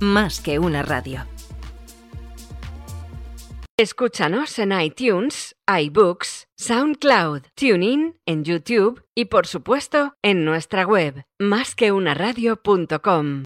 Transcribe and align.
Más 0.00 0.40
que 0.40 0.58
una 0.58 0.82
radio. 0.82 1.24
Escúchanos 3.78 4.58
en 4.58 4.72
iTunes, 4.72 5.54
iBooks, 5.66 6.48
SoundCloud, 6.56 7.42
TuneIn, 7.54 8.18
en 8.26 8.44
YouTube 8.44 9.04
y 9.14 9.26
por 9.26 9.46
supuesto 9.46 10.16
en 10.22 10.44
nuestra 10.44 10.84
web, 10.84 11.24
másqueunaradio.com. 11.38 13.44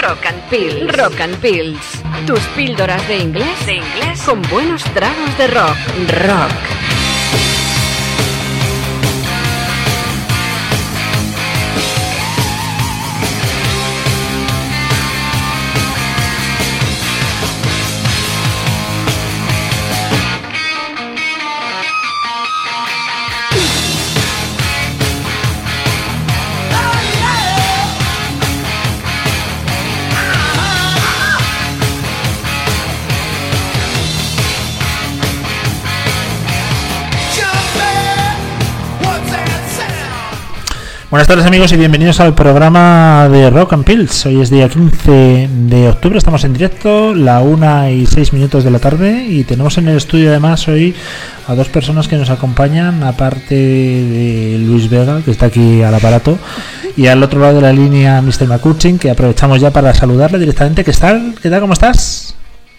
Rock 0.00 0.26
and 0.26 0.50
Pills. 0.50 0.96
Rock 0.96 1.20
and 1.20 1.36
Pills. 1.40 2.02
Tus 2.26 2.40
píldoras 2.48 3.08
de 3.08 3.18
inglés, 3.18 3.66
de 3.66 3.76
inglés 3.76 4.22
con 4.22 4.42
buenos 4.42 4.84
tragos 4.84 5.38
de 5.38 5.46
rock. 5.48 5.76
Rock. 6.26 6.77
Buenas 41.10 41.26
tardes 41.26 41.46
amigos 41.46 41.72
y 41.72 41.76
bienvenidos 41.78 42.20
al 42.20 42.34
programa 42.34 43.28
de 43.30 43.48
Rock 43.48 43.72
and 43.72 43.84
Pills. 43.84 44.26
Hoy 44.26 44.42
es 44.42 44.50
día 44.50 44.68
15 44.68 45.48
de 45.50 45.88
octubre, 45.88 46.18
estamos 46.18 46.44
en 46.44 46.52
directo, 46.52 47.14
la 47.14 47.40
1 47.40 47.90
y 47.92 48.06
6 48.06 48.34
minutos 48.34 48.62
de 48.62 48.70
la 48.70 48.78
tarde 48.78 49.24
y 49.26 49.42
tenemos 49.44 49.78
en 49.78 49.88
el 49.88 49.96
estudio 49.96 50.28
además 50.28 50.68
hoy 50.68 50.94
a 51.46 51.54
dos 51.54 51.68
personas 51.68 52.08
que 52.08 52.16
nos 52.16 52.28
acompañan, 52.28 53.02
aparte 53.04 53.54
de 53.54 54.58
Luis 54.66 54.90
Vega, 54.90 55.22
que 55.24 55.30
está 55.30 55.46
aquí 55.46 55.80
al 55.82 55.94
aparato, 55.94 56.38
y 56.94 57.06
al 57.06 57.22
otro 57.22 57.40
lado 57.40 57.54
de 57.54 57.62
la 57.62 57.72
línea 57.72 58.20
Mr. 58.20 58.46
McCutcheon, 58.46 58.98
que 58.98 59.10
aprovechamos 59.10 59.62
ya 59.62 59.70
para 59.70 59.94
saludarle 59.94 60.38
directamente. 60.38 60.84
¿Qué 60.84 60.92
tal? 60.92 61.34
¿Qué 61.40 61.48
tal? 61.48 61.60
¿Cómo 61.62 61.72
estás? 61.72 62.34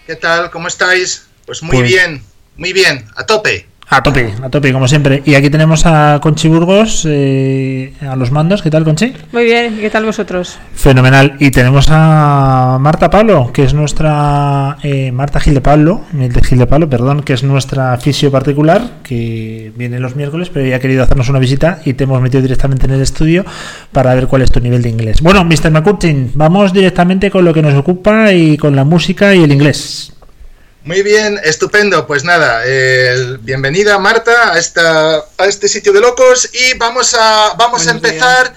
¿Qué 0.06 0.14
tal? 0.14 0.50
¿Cómo 0.50 0.68
estáis? 0.68 1.26
Pues 1.46 1.64
muy 1.64 1.78
Pues- 1.78 1.88
bien, 1.88 2.22
muy 2.56 2.72
bien, 2.72 3.06
a 3.16 3.26
tope. 3.26 3.66
A 3.92 4.04
tope, 4.04 4.32
a 4.40 4.48
tope, 4.48 4.72
como 4.72 4.86
siempre. 4.86 5.20
Y 5.26 5.34
aquí 5.34 5.50
tenemos 5.50 5.84
a 5.84 6.20
Conchi 6.22 6.46
Burgos, 6.46 7.04
eh, 7.10 7.92
a 8.08 8.14
los 8.14 8.30
mandos. 8.30 8.62
¿Qué 8.62 8.70
tal, 8.70 8.84
Conchi? 8.84 9.12
Muy 9.32 9.42
bien, 9.44 9.78
¿y 9.78 9.80
qué 9.80 9.90
tal 9.90 10.04
vosotros? 10.04 10.60
Fenomenal. 10.74 11.34
Y 11.40 11.50
tenemos 11.50 11.88
a 11.90 12.78
Marta 12.80 13.10
Pablo, 13.10 13.50
que 13.52 13.64
es 13.64 13.74
nuestra. 13.74 14.76
eh, 14.84 15.10
Marta 15.10 15.40
Gil 15.40 15.54
de 15.54 15.60
Pablo, 15.60 16.02
Gil 16.44 16.58
de 16.58 16.68
Pablo, 16.68 16.88
perdón, 16.88 17.22
que 17.24 17.32
es 17.32 17.42
nuestra 17.42 17.96
fisio 17.96 18.30
particular, 18.30 18.98
que 19.02 19.72
viene 19.76 19.98
los 19.98 20.14
miércoles, 20.14 20.50
pero 20.54 20.64
ya 20.66 20.76
ha 20.76 20.78
querido 20.78 21.02
hacernos 21.02 21.28
una 21.28 21.40
visita 21.40 21.80
y 21.84 21.94
te 21.94 22.04
hemos 22.04 22.22
metido 22.22 22.42
directamente 22.42 22.86
en 22.86 22.92
el 22.92 23.00
estudio 23.00 23.44
para 23.90 24.14
ver 24.14 24.28
cuál 24.28 24.42
es 24.42 24.52
tu 24.52 24.60
nivel 24.60 24.82
de 24.82 24.90
inglés. 24.90 25.20
Bueno, 25.20 25.44
Mr. 25.44 25.72
McCurtin, 25.72 26.30
vamos 26.34 26.72
directamente 26.72 27.28
con 27.28 27.44
lo 27.44 27.52
que 27.52 27.60
nos 27.62 27.74
ocupa 27.74 28.32
y 28.32 28.56
con 28.56 28.76
la 28.76 28.84
música 28.84 29.34
y 29.34 29.42
el 29.42 29.50
inglés. 29.50 30.12
Muy 30.84 31.02
bien, 31.02 31.38
estupendo. 31.44 32.06
Pues 32.06 32.24
nada, 32.24 32.62
eh, 32.64 33.36
bienvenida 33.40 33.98
Marta 33.98 34.52
a, 34.54 34.58
esta, 34.58 35.18
a 35.36 35.46
este 35.46 35.68
sitio 35.68 35.92
de 35.92 36.00
locos 36.00 36.48
y 36.54 36.76
vamos 36.78 37.14
a, 37.14 37.54
vamos 37.58 37.86
a 37.86 37.90
empezar. 37.90 38.54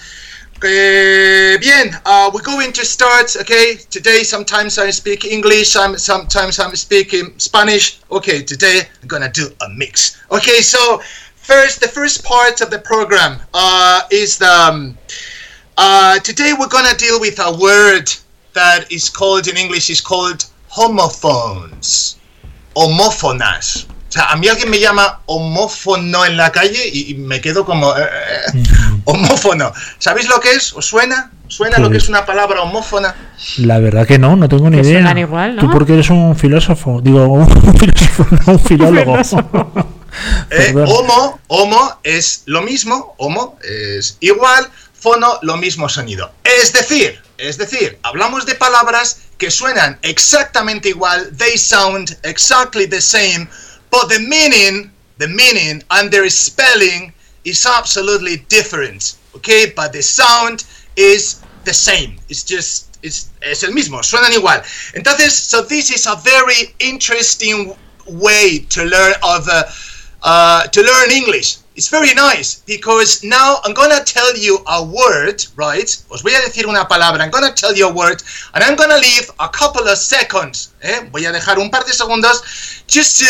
Eh, 0.65 1.57
bien, 1.59 1.93
uh, 2.05 2.31
we're 2.33 2.41
going 2.41 2.71
to 2.71 2.85
start, 2.85 3.35
okay? 3.41 3.77
Today 3.89 4.23
sometimes 4.23 4.77
I 4.77 4.91
speak 4.93 5.25
English, 5.25 5.75
I'm, 5.75 5.97
sometimes 5.97 6.57
I'm 6.57 6.73
speaking 6.77 7.33
Spanish. 7.37 7.99
Okay, 8.09 8.41
today 8.41 8.87
I'm 9.01 9.09
gonna 9.09 9.29
do 9.29 9.49
a 9.59 9.69
mix. 9.75 10.17
Okay, 10.31 10.61
so 10.61 11.01
first, 11.35 11.81
the 11.81 11.89
first 11.89 12.23
part 12.23 12.61
of 12.61 12.69
the 12.69 12.79
program 12.79 13.41
uh, 13.53 14.01
is 14.09 14.37
the. 14.37 14.49
Um, 14.49 14.97
Uh, 15.75 16.19
today 16.19 16.53
we're 16.53 16.69
gonna 16.69 16.95
deal 16.97 17.19
with 17.19 17.39
a 17.39 17.51
word 17.57 18.05
that 18.53 18.85
is 18.91 19.09
called 19.09 19.47
in 19.47 19.57
English 19.57 19.89
is 19.89 19.99
called 19.99 20.45
homophones, 20.75 22.17
homófonas. 22.73 23.87
O 24.09 24.11
sea, 24.13 24.25
a 24.25 24.35
mí 24.35 24.47
alguien 24.47 24.69
me 24.69 24.79
llama 24.79 25.21
homófono 25.25 26.23
en 26.25 26.37
la 26.37 26.51
calle 26.51 26.87
y, 26.91 27.11
y 27.11 27.13
me 27.15 27.41
quedo 27.41 27.65
como 27.65 27.97
eh, 27.97 28.01
eh, 28.53 28.63
homófono. 29.05 29.71
¿Sabéis 29.97 30.29
lo 30.29 30.39
que 30.39 30.51
es? 30.51 30.73
¿Os 30.73 30.85
suena? 30.85 31.31
¿Suena 31.47 31.77
lo 31.77 31.89
que 31.89 31.97
es 31.97 32.09
una 32.09 32.25
palabra 32.25 32.61
homófona? 32.61 33.15
La 33.57 33.79
verdad 33.79 34.07
que 34.07 34.17
no, 34.17 34.35
no 34.35 34.47
tengo 34.49 34.69
ni 34.69 34.77
Que 34.77 34.83
idea. 34.83 34.99
suenan 34.99 35.17
igual, 35.17 35.55
¿no? 35.55 35.61
Tú 35.63 35.69
porque 35.71 35.93
eres 35.93 36.09
un 36.09 36.35
filósofo, 36.35 36.99
digo, 37.01 37.25
un 37.33 37.77
filósofo, 37.77 38.25
no 38.45 38.53
un 38.53 38.59
filólogo. 38.59 39.17
Eh, 40.51 40.73
homo, 40.75 41.39
homo 41.47 41.97
es 42.03 42.43
lo 42.45 42.61
mismo, 42.61 43.15
homo 43.17 43.57
es 43.63 44.17
igual, 44.19 44.69
fono 44.93 45.39
lo 45.41 45.57
mismo 45.57 45.89
sonido. 45.89 46.31
Es 46.43 46.71
decir, 46.71 47.19
es 47.39 47.57
decir, 47.57 47.97
hablamos 48.03 48.45
de 48.45 48.53
palabras 48.53 49.21
que 49.37 49.49
suenan 49.49 49.97
exactamente 50.01 50.89
igual, 50.89 51.29
they 51.37 51.57
sound 51.57 52.17
exactly 52.23 52.85
the 52.85 53.01
same, 53.01 53.47
but 53.89 54.07
the 54.09 54.19
meaning, 54.19 54.91
the 55.17 55.27
meaning 55.27 55.83
and 55.91 56.11
their 56.11 56.29
spelling 56.29 57.13
is 57.45 57.65
absolutely 57.65 58.37
different, 58.49 59.15
okay? 59.35 59.71
But 59.75 59.93
the 59.93 60.01
sound 60.01 60.63
is 60.95 61.41
the 61.65 61.73
same. 61.73 62.19
It's 62.29 62.43
just 62.43 62.97
it's, 63.03 63.29
es 63.41 63.63
el 63.63 63.71
mismo, 63.71 64.01
suenan 64.01 64.31
igual. 64.31 64.63
Entonces, 64.93 65.31
so 65.31 65.61
this 65.61 65.91
is 65.91 66.05
a 66.07 66.15
very 66.15 66.73
interesting 66.79 67.75
way 68.07 68.59
to 68.69 68.83
learn 68.85 69.13
of 69.23 69.47
uh, 69.49 69.63
uh, 70.23 70.67
to 70.67 70.81
learn 70.81 71.11
English. 71.11 71.57
It's 71.75 71.89
very 71.89 72.13
nice 72.13 72.61
because 72.67 73.23
now 73.23 73.59
I'm 73.63 73.73
gonna 73.73 74.03
tell 74.05 74.37
you 74.37 74.59
a 74.67 74.83
word, 74.83 75.43
right? 75.55 75.89
Os 76.09 76.21
voy 76.21 76.35
a 76.35 76.41
decir 76.41 76.67
una 76.67 76.87
palabra. 76.87 77.23
I'm 77.23 77.31
gonna 77.31 77.53
tell 77.55 77.73
you 77.75 77.87
a 77.87 77.91
word, 77.91 78.21
and 78.53 78.63
I'm 78.63 78.75
gonna 78.75 78.97
leave 78.97 79.31
a 79.39 79.49
couple 79.49 79.87
of 79.87 79.97
seconds. 79.97 80.69
¿eh? 80.81 81.09
Voy 81.11 81.25
a 81.25 81.31
dejar 81.31 81.57
un 81.57 81.71
par 81.71 81.83
de 81.85 81.93
segundos 81.93 82.43
just 82.87 83.19
to 83.19 83.25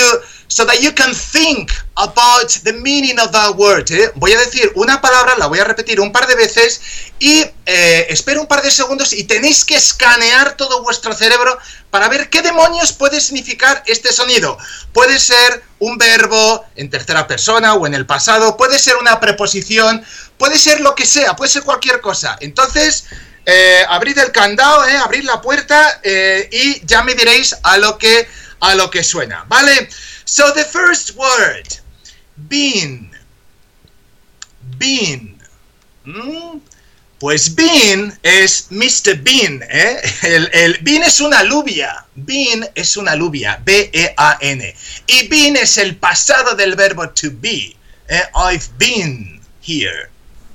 so 0.47 0.65
that 0.65 0.81
you 0.81 0.91
can 0.91 1.13
think 1.13 1.71
about 1.97 2.49
the 2.63 2.73
meaning 2.73 3.17
of 3.19 3.31
that 3.31 3.55
word. 3.55 3.89
¿eh? 3.91 4.11
Voy 4.15 4.33
a 4.33 4.39
decir 4.39 4.71
una 4.75 5.01
palabra, 5.01 5.35
la 5.37 5.47
voy 5.47 5.59
a 5.59 5.63
repetir 5.63 5.99
un 5.99 6.11
par 6.11 6.27
de 6.27 6.35
veces 6.35 6.81
y 7.19 7.43
eh, 7.65 8.05
espero 8.09 8.41
un 8.41 8.47
par 8.47 8.61
de 8.61 8.69
segundos 8.69 9.13
y 9.13 9.23
tenéis 9.23 9.63
que 9.65 9.75
escanear 9.75 10.55
todo 10.57 10.83
vuestro 10.83 11.13
cerebro 11.13 11.57
para 11.89 12.07
ver 12.09 12.29
qué 12.29 12.41
demonios 12.41 12.91
puede 12.91 13.19
significar 13.19 13.83
este 13.87 14.11
sonido. 14.11 14.57
Puede 14.91 15.19
ser 15.19 15.63
un 15.79 15.97
verbo 15.97 16.65
en 16.75 16.89
tercera 16.89 17.27
persona 17.27 17.73
o 17.75 17.87
en 17.87 17.93
el 17.93 18.05
pasado, 18.05 18.32
puede 18.57 18.79
ser 18.79 18.95
una 18.97 19.19
preposición, 19.19 20.03
puede 20.38 20.57
ser 20.57 20.81
lo 20.81 20.95
que 20.95 21.05
sea, 21.05 21.35
puede 21.35 21.51
ser 21.51 21.63
cualquier 21.63 22.01
cosa. 22.01 22.38
Entonces, 22.39 23.05
eh, 23.45 23.83
abrid 23.89 24.17
el 24.17 24.31
candado, 24.31 24.85
eh, 24.88 24.97
abrid 24.97 25.23
la 25.23 25.41
puerta 25.41 25.99
eh, 26.03 26.49
y 26.51 26.85
ya 26.85 27.03
me 27.03 27.16
diréis 27.16 27.55
a 27.63 27.77
lo 27.77 27.97
que 27.97 28.27
a 28.59 28.75
lo 28.75 28.89
que 28.89 29.03
suena, 29.03 29.44
¿vale? 29.49 29.89
So 30.23 30.53
the 30.53 30.63
first 30.63 31.11
word, 31.17 31.67
bean, 32.35 33.11
bean. 34.77 35.38
Mm, 36.05 36.59
Pues 37.23 37.55
Bean 37.55 38.19
es 38.21 38.67
Mr. 38.69 39.15
Bean, 39.23 39.63
¿eh? 39.69 40.01
El, 40.51 40.77
Bean 40.81 41.03
es 41.03 41.21
una 41.21 41.39
alubia. 41.39 42.05
Bean 42.15 42.67
es 42.75 42.97
una 42.97 43.13
alubia. 43.13 43.61
B-E-A-N. 43.63 44.75
Y 45.07 45.27
Bean 45.29 45.55
es 45.55 45.77
el 45.77 45.95
pasado 45.95 46.53
del 46.53 46.75
verbo 46.75 47.09
to 47.11 47.29
be. 47.31 47.77
¿Eh? 48.13 48.29
I've 48.35 48.69
been 48.78 49.41
here. 49.62 50.09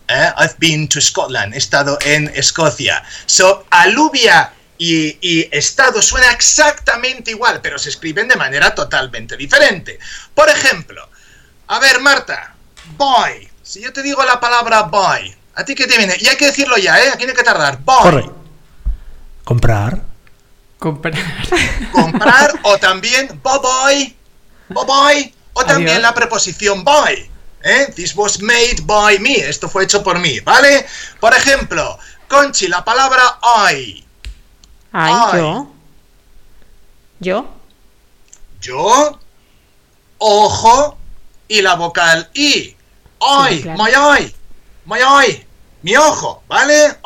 ¿eh? 0.09 0.33
I've 0.37 0.57
been 0.59 0.89
to 0.89 1.01
Scotland. 1.01 1.55
He 1.55 1.59
estado 1.59 1.99
en 2.05 2.31
Escocia. 2.35 3.03
So, 3.27 3.67
alubia 3.71 4.53
y, 4.79 5.19
y 5.21 5.49
estado 5.51 6.01
suena 6.01 6.31
exactamente 6.31 7.33
igual, 7.33 7.61
pero 7.61 7.79
se 7.79 7.91
escriben 7.91 8.29
de 8.29 8.37
manera 8.37 8.75
totalmente 8.75 9.37
diferente. 9.37 9.99
Por 10.35 10.49
ejemplo, 10.49 11.09
a 11.67 11.79
ver, 11.79 12.01
Marta, 12.01 12.55
buy. 12.97 13.49
Si 13.63 13.83
yo 13.83 13.93
te 13.93 14.03
digo 14.03 14.25
la 14.25 14.41
palabra 14.41 14.83
buy, 14.83 15.35
¿a 15.55 15.65
ti 15.65 15.75
qué 15.75 15.87
te 15.87 15.99
viene? 15.99 16.17
Y 16.19 16.29
hay 16.29 16.37
que 16.37 16.47
decirlo 16.47 16.79
ya, 16.79 16.99
¿eh? 17.03 17.11
Aquí 17.13 17.25
no 17.25 17.31
hay 17.31 17.37
que 17.37 17.43
tardar. 17.43 17.79
Buy. 17.81 18.03
Corre. 18.03 18.31
Comprar. 19.45 20.03
Comprar. 20.79 21.15
Comprar 21.93 22.53
o 22.63 22.79
también 22.79 23.41
buy, 23.43 24.17
buy, 24.69 25.35
o 25.53 25.65
también 25.65 25.97
Adiós. 25.97 26.03
la 26.03 26.15
preposición 26.15 26.85
buy. 26.85 27.29
¿Eh? 27.63 27.93
This 27.95 28.15
was 28.15 28.41
made 28.41 28.83
by 28.85 29.19
me. 29.19 29.35
Esto 29.35 29.69
fue 29.69 29.85
hecho 29.85 30.03
por 30.03 30.19
mí, 30.19 30.41
¿vale? 30.41 30.87
Por 31.21 31.35
ejemplo, 31.35 31.99
Conchi, 32.29 32.69
la 32.69 32.85
palabra 32.85 33.39
I. 33.73 34.05
Ay, 34.93 35.39
yo. 35.39 35.73
¿Yo? 37.21 37.49
Yo, 38.61 39.19
ojo 40.19 40.99
y 41.49 41.63
la 41.63 41.75
vocal 41.75 42.31
I. 42.35 42.77
eye, 43.21 43.63
claro. 43.63 43.83
my 43.83 43.91
eye, 43.91 44.35
my 44.85 44.99
eye, 44.99 45.47
mi 45.83 45.97
ojo, 45.97 46.43
¿vale? 46.49 46.97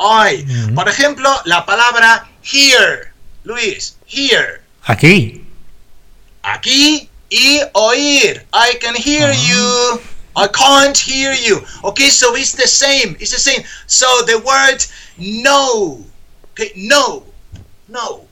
Por 0.75 0.89
ejemplo, 0.89 1.29
la 1.45 1.65
palabra 1.65 2.27
here, 2.43 3.11
Luis, 3.43 3.97
here. 4.07 4.61
Aquí. 4.83 5.45
Aquí 6.43 7.09
y 7.29 7.61
oír. 7.73 8.45
I 8.53 8.77
can 8.79 8.95
hear 8.95 9.33
you. 9.33 10.01
I 10.35 10.47
can't 10.47 10.97
hear 10.97 11.33
you. 11.33 11.61
Okay, 11.83 12.09
so 12.09 12.35
it's 12.35 12.53
the 12.53 12.67
same. 12.67 13.15
It's 13.19 13.31
the 13.31 13.39
same. 13.39 13.63
So 13.87 14.07
the 14.25 14.39
word 14.39 14.83
no. 15.17 16.03
Okay, 16.51 16.71
no. 16.75 17.23
No. 17.87 18.27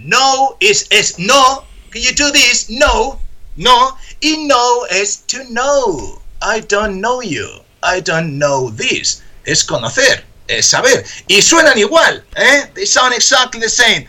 No 0.00 0.56
is 0.60 0.88
is 0.90 1.18
no. 1.18 1.64
Can 1.90 2.02
you 2.02 2.12
do 2.12 2.30
this? 2.32 2.70
No. 2.70 3.20
No. 3.56 3.96
Y 4.22 4.46
no 4.46 4.86
is 4.90 5.18
to 5.28 5.44
know. 5.50 6.20
I 6.40 6.60
don't 6.60 7.00
know 7.00 7.20
you. 7.20 7.60
I 7.82 8.00
don't 8.00 8.38
know 8.38 8.70
this. 8.70 9.22
Es 9.46 9.62
conocer. 9.64 10.22
Es 10.48 10.66
saber. 10.66 11.04
Y 11.28 11.40
suenan 11.40 11.78
igual. 11.78 12.24
¿eh? 12.36 12.66
They 12.74 12.84
sound 12.84 13.14
exactly 13.14 13.60
the 13.60 13.68
same. 13.68 14.06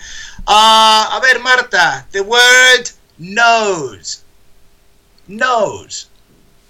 Ah, 0.48 1.18
a 1.18 1.22
ver, 1.22 1.40
Marta. 1.40 2.06
The 2.12 2.24
word 2.24 2.90
knows. 3.20 4.24
Knows. 5.28 6.08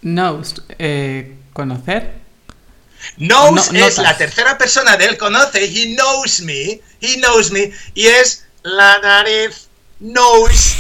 Knows, 0.04 0.62
eh, 0.80 1.36
conocer. 1.54 2.14
Knows 3.18 3.72
No- 3.72 3.86
es 3.86 3.98
la 3.98 4.16
tercera 4.18 4.58
persona 4.58 4.96
del 4.98 5.18
conoce. 5.18 5.64
He 5.66 5.96
knows 5.96 6.42
me. 6.42 6.82
He 7.02 7.18
knows 7.18 7.52
me. 7.52 7.72
Y 7.94 8.08
es 8.08 8.46
la 8.64 9.00
nariz. 9.00 9.68
Nose. 10.00 10.76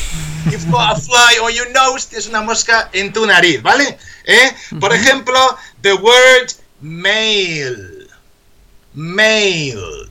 You've 0.51 0.69
got 0.69 0.97
a 0.97 0.99
fly 0.99 1.37
on 1.41 1.51
your 1.53 1.69
nose. 1.71 2.07
Tienes 2.09 2.27
una 2.27 2.41
mosca 2.41 2.89
en 2.93 3.13
tu 3.13 3.25
nariz, 3.25 3.61
¿vale? 3.61 3.97
¿Eh? 4.25 4.51
Por 4.79 4.93
ejemplo, 4.93 5.57
the 5.81 5.93
word 5.93 6.51
mail. 6.81 8.09
Mail. 8.93 10.09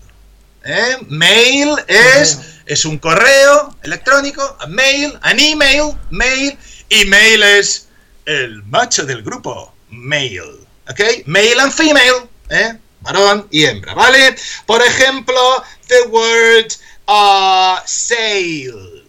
¿Eh? 0.64 0.96
Mail 1.08 1.76
es, 1.88 2.38
es 2.66 2.84
un 2.84 2.98
correo 2.98 3.76
electrónico. 3.82 4.56
A 4.60 4.66
mail, 4.66 5.18
an 5.22 5.38
email, 5.38 5.92
mail. 6.10 6.56
Y 6.88 7.04
mail 7.06 7.42
es 7.42 7.88
el 8.26 8.62
macho 8.64 9.04
del 9.04 9.22
grupo. 9.22 9.72
Mail. 9.90 10.42
¿Ok? 10.88 11.00
Male 11.26 11.60
and 11.60 11.72
female. 11.72 12.28
¿Eh? 12.50 12.76
Varón 13.00 13.48
y 13.50 13.64
hembra, 13.64 13.94
¿vale? 13.94 14.36
Por 14.66 14.80
ejemplo, 14.82 15.62
the 15.88 16.02
word 16.08 16.72
uh, 17.08 17.76
sail. 17.84 19.04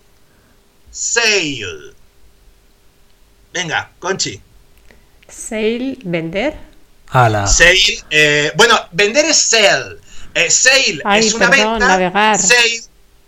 Sail. 0.92 1.94
Venga, 3.54 3.92
Conchi. 4.00 4.42
Sale, 5.28 5.98
vender. 6.04 6.56
Ala. 7.10 7.46
Sail. 7.48 8.04
eh, 8.10 8.52
bueno, 8.56 8.80
vender 8.92 9.26
es 9.26 9.38
sell. 9.38 10.00
Eh, 10.34 10.50
sail 10.50 11.02
Ay, 11.06 11.28
es 11.28 11.34
una 11.36 11.50
perdón, 11.50 11.74
venta. 11.74 11.88
navegar. 11.88 12.40
Sail 12.40 12.82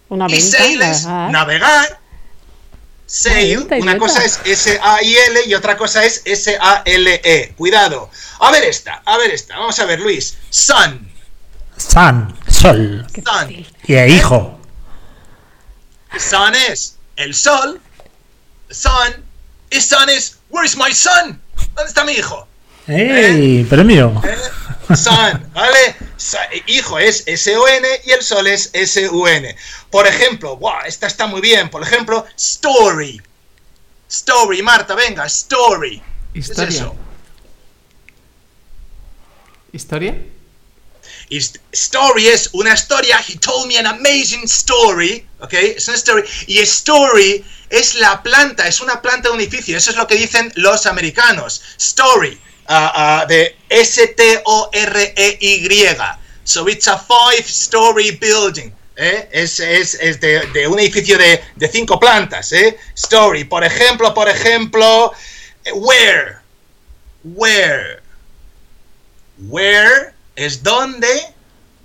Una 0.09 0.25
y 0.27 0.31
venta. 0.33 0.57
sail 0.57 0.81
es 0.81 1.05
navegar. 1.05 1.99
Sail, 3.07 3.67
una 3.79 3.97
cosa 3.99 4.23
es 4.23 4.39
S-A-I-L 4.43 5.41
y 5.45 5.53
otra 5.53 5.77
cosa 5.77 6.03
es 6.03 6.21
S-A-L-E. 6.25 7.53
Cuidado. 7.55 8.09
A 8.39 8.51
ver 8.51 8.63
esta, 8.63 9.03
a 9.05 9.17
ver 9.17 9.31
esta. 9.31 9.57
Vamos 9.57 9.77
a 9.79 9.85
ver, 9.85 9.99
Luis. 9.99 10.37
Sun. 10.49 11.11
Sun. 11.77 12.35
Sol. 12.49 13.05
Sun. 13.13 13.65
Y 13.83 13.93
e 13.93 14.09
hijo. 14.09 14.59
Sun 16.17 16.55
es 16.69 16.97
el 17.15 17.35
sol. 17.35 17.79
Sun. 18.71 19.23
Y 19.69 19.81
sun 19.81 20.09
es, 20.09 20.37
where's 20.49 20.75
my 20.75 20.93
son? 20.93 21.41
¿Dónde 21.75 21.89
está 21.89 22.03
mi 22.05 22.13
hijo? 22.13 22.47
¡Ey! 22.87 23.63
Premio. 23.63 24.21
¿Eh? 24.23 24.95
Sun, 24.95 25.51
¿vale? 25.53 25.95
Hijo 26.67 26.99
es 26.99 27.23
S-O-N 27.25 27.87
y 28.05 28.11
el 28.11 28.21
sol 28.21 28.45
es 28.45 28.69
S-U-N. 28.73 29.55
Por 29.89 30.05
ejemplo, 30.05 30.57
wow, 30.57 30.81
esta 30.85 31.07
está 31.07 31.25
muy 31.25 31.41
bien. 31.41 31.69
Por 31.69 31.81
ejemplo, 31.81 32.25
story. 32.37 33.21
Story, 34.07 34.61
Marta, 34.61 34.93
venga, 34.93 35.25
story. 35.25 36.01
¿Qué 36.33 36.39
es 36.39 36.49
Historia. 36.49 36.69
eso? 36.69 36.95
¿Historia? 39.71 40.15
Story 41.71 42.27
es 42.27 42.49
una 42.53 42.73
historia. 42.73 43.19
He 43.27 43.37
told 43.37 43.67
me 43.67 43.77
an 43.79 43.87
amazing 43.87 44.43
story. 44.43 45.27
¿Ok? 45.39 45.53
Es 45.53 45.87
una 45.87 45.97
story. 45.97 46.23
Y 46.47 46.59
story 46.59 47.43
es 47.69 47.95
la 47.95 48.21
planta, 48.21 48.67
es 48.67 48.79
una 48.81 49.01
planta 49.01 49.29
de 49.29 49.35
un 49.35 49.41
edificio. 49.41 49.75
Eso 49.75 49.89
es 49.91 49.97
lo 49.97 50.05
que 50.07 50.15
dicen 50.15 50.51
los 50.55 50.85
americanos. 50.85 51.61
Story. 51.77 52.39
Ah, 52.67 53.25
de 53.27 53.55
S-T-O-R-E-Y. 54.75 56.17
So 56.43 56.67
it's 56.67 56.87
a 56.87 56.97
five-story 56.97 58.11
building. 58.17 58.71
¿eh? 58.97 59.27
Es, 59.31 59.59
es- 59.59 59.95
es 59.95 60.19
de, 60.19 60.67
un 60.67 60.79
edificio 60.79 61.17
de, 61.17 61.41
de 61.55 61.67
cinco 61.67 61.99
plantas. 61.99 62.51
¿eh? 62.51 62.77
Story. 62.95 63.43
Por 63.45 63.63
ejemplo, 63.63 64.13
por 64.13 64.29
ejemplo, 64.29 65.11
where. 65.73 66.37
Where. 67.23 68.01
Where 69.49 70.13
es 70.35 70.61
donde. 70.63 71.33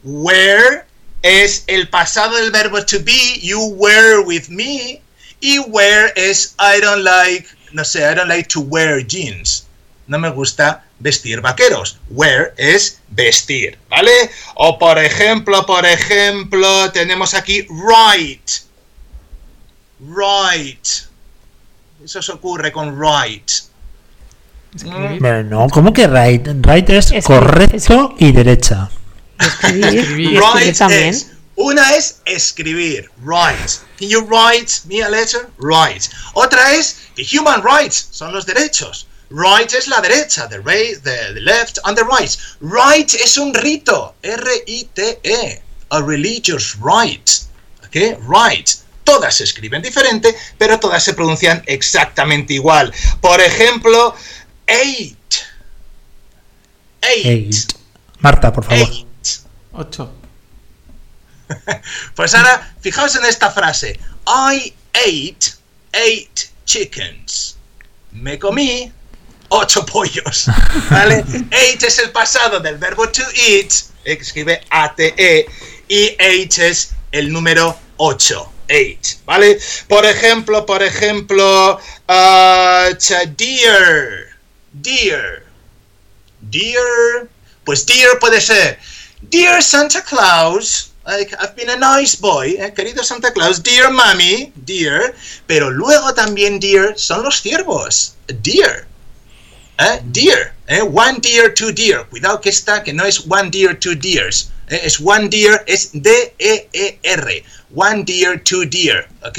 Where 0.05 0.85
es 1.23 1.65
el 1.67 1.88
pasado 1.88 2.37
del 2.37 2.50
verbo 2.50 2.85
to 2.85 2.99
be. 3.00 3.38
You 3.41 3.61
were 3.77 4.21
with 4.25 4.49
me. 4.49 5.03
Y 5.41 5.59
where 5.59 6.12
es 6.17 6.55
I 6.59 6.81
don't 6.81 7.03
like. 7.03 7.47
No 7.73 7.82
sé, 7.85 8.03
I 8.11 8.15
don't 8.15 8.29
like 8.29 8.49
to 8.49 8.61
wear 8.61 9.00
jeans. 9.03 9.65
No 10.10 10.18
me 10.18 10.28
gusta 10.30 10.82
vestir 10.98 11.40
vaqueros. 11.40 12.00
Wear 12.08 12.52
es 12.56 12.98
vestir, 13.10 13.78
¿vale? 13.88 14.10
O 14.56 14.76
por 14.76 14.98
ejemplo, 14.98 15.64
por 15.64 15.86
ejemplo, 15.86 16.90
tenemos 16.90 17.32
aquí 17.32 17.64
write. 17.68 18.52
Write. 20.00 20.90
Eso 22.04 22.20
se 22.20 22.32
ocurre 22.32 22.72
con 22.72 22.98
write. 22.98 23.52
Escribir. 24.74 25.20
Bueno, 25.20 25.42
no, 25.44 25.68
¿cómo 25.68 25.92
que 25.92 26.08
right? 26.08 26.44
Right 26.60 26.90
es 26.90 27.24
correcto 27.24 28.16
y 28.18 28.32
derecha. 28.32 28.90
Escribir. 29.38 29.84
Escribir. 29.84 29.94
y 29.94 29.98
escribir 29.98 30.40
Write 30.40 30.72
también. 30.72 31.08
es. 31.10 31.30
Una 31.54 31.94
es 31.94 32.20
escribir, 32.24 33.08
write. 33.22 33.74
Can 33.96 34.08
you 34.08 34.22
write 34.22 34.72
me 34.86 35.04
a 35.04 35.08
letter? 35.08 35.48
Write. 35.58 36.08
Otra 36.32 36.72
es 36.74 36.96
que 37.14 37.24
human 37.38 37.62
rights 37.62 38.08
son 38.10 38.32
los 38.32 38.44
derechos. 38.44 39.06
Right 39.31 39.73
es 39.73 39.87
la 39.87 40.00
derecha, 40.00 40.49
the, 40.49 40.59
right, 40.59 41.00
the, 41.03 41.35
the 41.35 41.41
left 41.41 41.79
and 41.85 41.97
the 41.97 42.05
right. 42.05 42.37
Right 42.61 43.15
es 43.15 43.37
un 43.38 43.55
rito, 43.55 44.15
R-I-T-E, 44.22 45.63
a 45.91 46.03
religious 46.03 46.77
right. 46.77 47.31
¿Ok? 47.84 48.19
Right. 48.29 48.69
Todas 49.05 49.37
se 49.37 49.44
escriben 49.44 49.82
diferente, 49.82 50.37
pero 50.58 50.79
todas 50.81 51.03
se 51.03 51.15
pronuncian 51.15 51.63
exactamente 51.67 52.55
igual. 52.55 52.93
Por 53.20 53.41
ejemplo, 53.41 54.15
eight. 54.67 55.17
Eight. 57.03 57.27
Eight. 57.27 57.72
Marta, 58.19 58.53
por 58.53 58.65
favor. 58.65 58.79
Eight. 58.79 59.06
Ocho. 59.72 60.13
Pues 62.15 62.34
ahora, 62.34 62.75
fijaos 62.81 63.17
en 63.17 63.25
esta 63.25 63.51
frase. 63.51 63.99
I 64.27 64.72
ate 64.94 65.53
eight 65.93 66.51
chickens. 66.65 67.56
Me 68.13 68.39
comí 68.39 68.93
ocho 69.50 69.84
pollos. 69.86 70.46
¿Vale? 70.90 71.24
Ate 71.52 71.86
es 71.86 71.98
el 71.98 72.10
pasado 72.10 72.58
del 72.60 72.78
verbo 72.78 73.08
to 73.10 73.22
eat. 73.34 73.72
Escribe 74.04 74.60
A-T-E. 74.70 75.46
Y 75.88 76.10
ate 76.14 76.69
es 76.69 76.90
el 77.12 77.30
número 77.32 77.76
8. 77.98 78.52
Eight. 78.72 79.04
¿Vale? 79.24 79.58
Por 79.88 80.06
ejemplo, 80.06 80.64
por 80.64 80.82
ejemplo. 80.82 81.78
ah, 82.08 82.88
cha- 82.98 83.26
dear. 83.26 84.28
Dear. 84.72 85.42
Dear. 86.40 87.28
Pues 87.64 87.84
dear 87.84 88.19
puede 88.20 88.40
ser. 88.40 88.78
Dear 89.22 89.62
Santa 89.62 90.02
Claus, 90.02 90.92
like, 91.04 91.34
I've 91.40 91.54
been 91.56 91.69
a 91.70 91.76
nice 91.98 92.16
boy, 92.19 92.56
eh, 92.58 92.72
querido 92.74 93.04
Santa 93.04 93.32
Claus, 93.32 93.62
dear 93.62 93.90
mommy, 93.90 94.50
dear, 94.56 95.14
pero 95.46 95.70
luego 95.70 96.14
también 96.14 96.58
dear 96.58 96.94
son 96.96 97.22
los 97.24 97.42
ciervos, 97.42 98.14
dear, 98.28 98.86
eh, 99.81 100.01
dear, 100.05 100.53
eh, 100.69 100.82
one 100.82 101.19
dear, 101.20 101.53
two 101.55 101.72
dear, 101.72 102.06
cuidado 102.08 102.41
que 102.41 102.51
esta 102.51 102.82
que 102.82 102.93
no 102.93 103.05
es 103.05 103.27
one 103.27 103.51
dear, 103.51 103.75
two 103.75 103.94
dears, 103.94 104.51
eh, 104.69 104.81
es 104.84 105.01
one 105.01 105.29
dear, 105.29 105.65
es 105.67 105.91
D-E-E-R, 105.93 107.44
one 107.75 108.05
dear, 108.05 108.39
two 108.43 108.67
dear, 108.67 109.08
ok, 109.22 109.39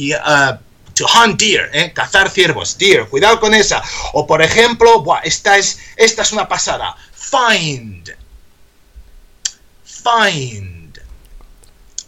uh, 0.00 0.56
to 0.94 1.06
hunt 1.06 1.38
deer, 1.38 1.68
eh, 1.72 1.92
cazar 1.92 2.30
ciervos, 2.30 2.78
deer, 2.78 3.08
cuidado 3.08 3.40
con 3.40 3.54
esa, 3.54 3.82
o 4.12 4.26
por 4.26 4.40
ejemplo, 4.40 5.02
buah, 5.02 5.20
esta 5.24 5.58
es, 5.58 5.78
esta 5.96 6.22
es 6.22 6.32
una 6.32 6.48
pasada, 6.48 6.96
find, 7.12 8.14
find. 9.84 11.00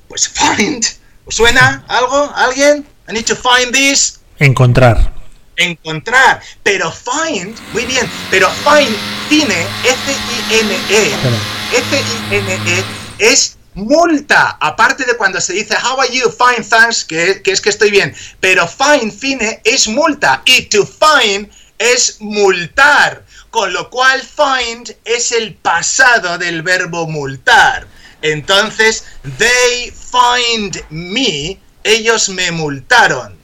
Pues 0.09 0.29
find. 0.29 0.85
¿Os 1.25 1.37
suena 1.37 1.85
algo? 1.89 2.31
¿Alguien? 2.35 2.87
I 3.09 3.13
need 3.13 3.27
to 3.27 3.35
find 3.35 3.73
this. 3.73 4.21
Encontrar. 4.39 5.14
Encontrar. 5.57 6.41
Pero 6.63 6.93
find, 6.93 7.59
muy 7.73 7.85
bien, 7.87 8.11
pero 8.31 8.49
find, 8.51 8.97
cine, 9.29 9.67
F-I-N-E, 9.85 11.07
Espera. 11.07 11.39
F-I-N-E 11.73 12.85
es 13.19 13.57
multa, 13.75 14.57
aparte 14.61 15.05
de 15.05 15.17
cuando 15.17 15.41
se 15.41 15.53
dice 15.53 15.77
how 15.83 16.01
are 16.01 16.13
you, 16.13 16.31
fine, 16.31 16.65
thanks, 16.65 17.05
que, 17.05 17.43
que 17.43 17.51
es 17.51 17.61
que 17.61 17.71
estoy 17.71 17.91
bien, 17.91 18.15
pero 18.41 18.69
fine, 18.69 19.11
fine 19.11 19.61
es 19.65 19.89
multa 19.89 20.43
y 20.45 20.63
to 20.63 20.87
fine 20.87 21.51
es 21.79 22.21
multar, 22.21 23.25
con 23.51 23.73
lo 23.73 23.91
cual 23.91 24.21
find 24.23 24.95
es 25.05 25.33
el 25.33 25.55
pasado 25.55 26.39
del 26.39 26.63
verbo 26.63 27.07
multar. 27.07 27.87
Entonces, 28.23 29.05
they 29.39 29.93
find 29.93 30.83
me, 30.89 31.59
ellos 31.83 32.29
me 32.31 32.51
multaron. 32.53 33.37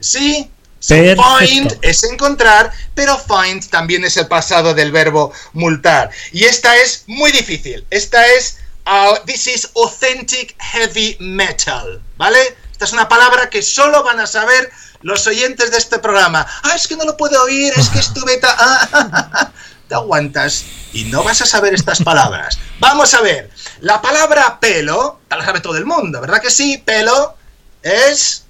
¿Sí? 0.00 0.50
Perfecto. 0.86 1.22
find 1.38 1.78
es 1.82 2.02
encontrar, 2.04 2.72
pero 2.94 3.18
find 3.18 3.68
también 3.68 4.04
es 4.04 4.16
el 4.16 4.26
pasado 4.28 4.72
del 4.74 4.92
verbo 4.92 5.32
multar. 5.52 6.10
Y 6.32 6.44
esta 6.44 6.76
es 6.76 7.04
muy 7.06 7.32
difícil. 7.32 7.86
Esta 7.90 8.26
es, 8.28 8.58
uh, 8.86 9.16
this 9.26 9.46
is 9.46 9.70
authentic 9.74 10.56
heavy 10.58 11.16
metal, 11.20 12.00
¿vale? 12.16 12.38
Esta 12.72 12.86
es 12.86 12.92
una 12.92 13.08
palabra 13.08 13.50
que 13.50 13.62
solo 13.62 14.02
van 14.02 14.20
a 14.20 14.26
saber 14.26 14.70
los 15.02 15.26
oyentes 15.26 15.70
de 15.70 15.78
este 15.78 15.98
programa. 15.98 16.46
Ah, 16.62 16.72
es 16.74 16.88
que 16.88 16.96
no 16.96 17.04
lo 17.04 17.16
puedo 17.16 17.42
oír, 17.42 17.72
es 17.76 17.88
que 17.90 17.98
estuve... 17.98 18.38
ta- 18.38 18.56
ah, 18.58 19.50
te 19.88 19.94
aguantas 19.94 20.64
y 20.92 21.04
no 21.04 21.24
vas 21.24 21.42
a 21.42 21.46
saber 21.46 21.74
estas 21.74 22.02
palabras. 22.02 22.58
Vamos 22.78 23.12
a 23.12 23.20
ver. 23.22 23.50
La 23.80 24.00
palabra 24.00 24.60
pelo, 24.60 25.20
la 25.28 25.44
sabe 25.44 25.60
todo 25.60 25.76
el 25.76 25.84
mundo, 25.84 26.20
¿verdad 26.20 26.40
que 26.40 26.50
sí? 26.50 26.78
Pelo 26.78 27.36
es... 27.82 28.44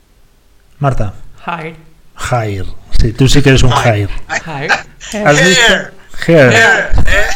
Marta, 0.78 1.14
Hire. 1.46 1.89
Hire. 2.20 2.66
Sí, 3.00 3.12
tú 3.12 3.28
sí 3.28 3.42
que 3.42 3.50
eres 3.50 3.62
un 3.62 3.72
hire. 3.72 4.08
Hire. 4.46 4.74
¿Has 5.24 5.44
visto? 5.44 5.62
Hair. 5.62 5.92
Hair. 6.26 6.52
Hair, 6.52 6.90
¿eh? 7.06 7.26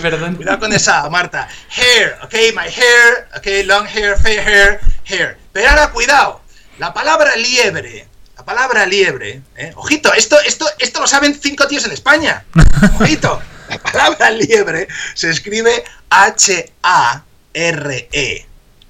Perdón. 0.00 0.36
Cuidado 0.36 0.58
con 0.58 0.72
esa, 0.72 1.08
Marta. 1.10 1.46
Hair, 1.76 2.16
ok, 2.22 2.34
my 2.54 2.68
hair, 2.68 3.28
ok, 3.36 3.46
long 3.66 3.86
hair, 3.86 4.16
fair 4.18 4.40
hair, 4.40 4.80
hair. 5.04 5.36
Pero 5.52 5.68
ahora 5.70 5.90
cuidado, 5.90 6.40
la 6.78 6.94
palabra 6.94 7.36
liebre, 7.36 8.06
la 8.36 8.44
palabra 8.44 8.86
liebre, 8.86 9.42
¿eh? 9.56 9.72
ojito, 9.76 10.12
esto, 10.14 10.38
esto, 10.46 10.66
esto 10.78 11.00
lo 11.00 11.06
saben 11.06 11.38
cinco 11.40 11.66
tíos 11.66 11.84
en 11.84 11.92
España. 11.92 12.44
Ojito, 13.00 13.40
la 13.68 13.78
palabra 13.78 14.30
liebre 14.30 14.88
se 15.14 15.30
escribe 15.30 15.84
H-A-R-E. 16.10 17.26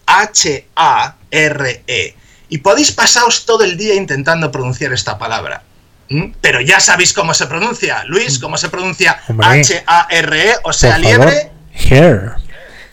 H-A-R-E. 0.06 2.16
Y 2.52 2.58
podéis 2.58 2.92
pasaros 2.92 3.46
todo 3.46 3.64
el 3.64 3.78
día 3.78 3.94
intentando 3.94 4.52
pronunciar 4.52 4.92
esta 4.92 5.16
palabra. 5.16 5.62
¿Mm? 6.10 6.34
Pero 6.38 6.60
ya 6.60 6.80
sabéis 6.80 7.14
cómo 7.14 7.32
se 7.32 7.46
pronuncia. 7.46 8.04
Luis, 8.04 8.38
¿cómo 8.38 8.58
se 8.58 8.68
pronuncia. 8.68 9.22
H-A-R-E? 9.40 10.56
O 10.64 10.70
sea, 10.74 10.98
liebre. 10.98 11.50
Hair. 11.72 12.34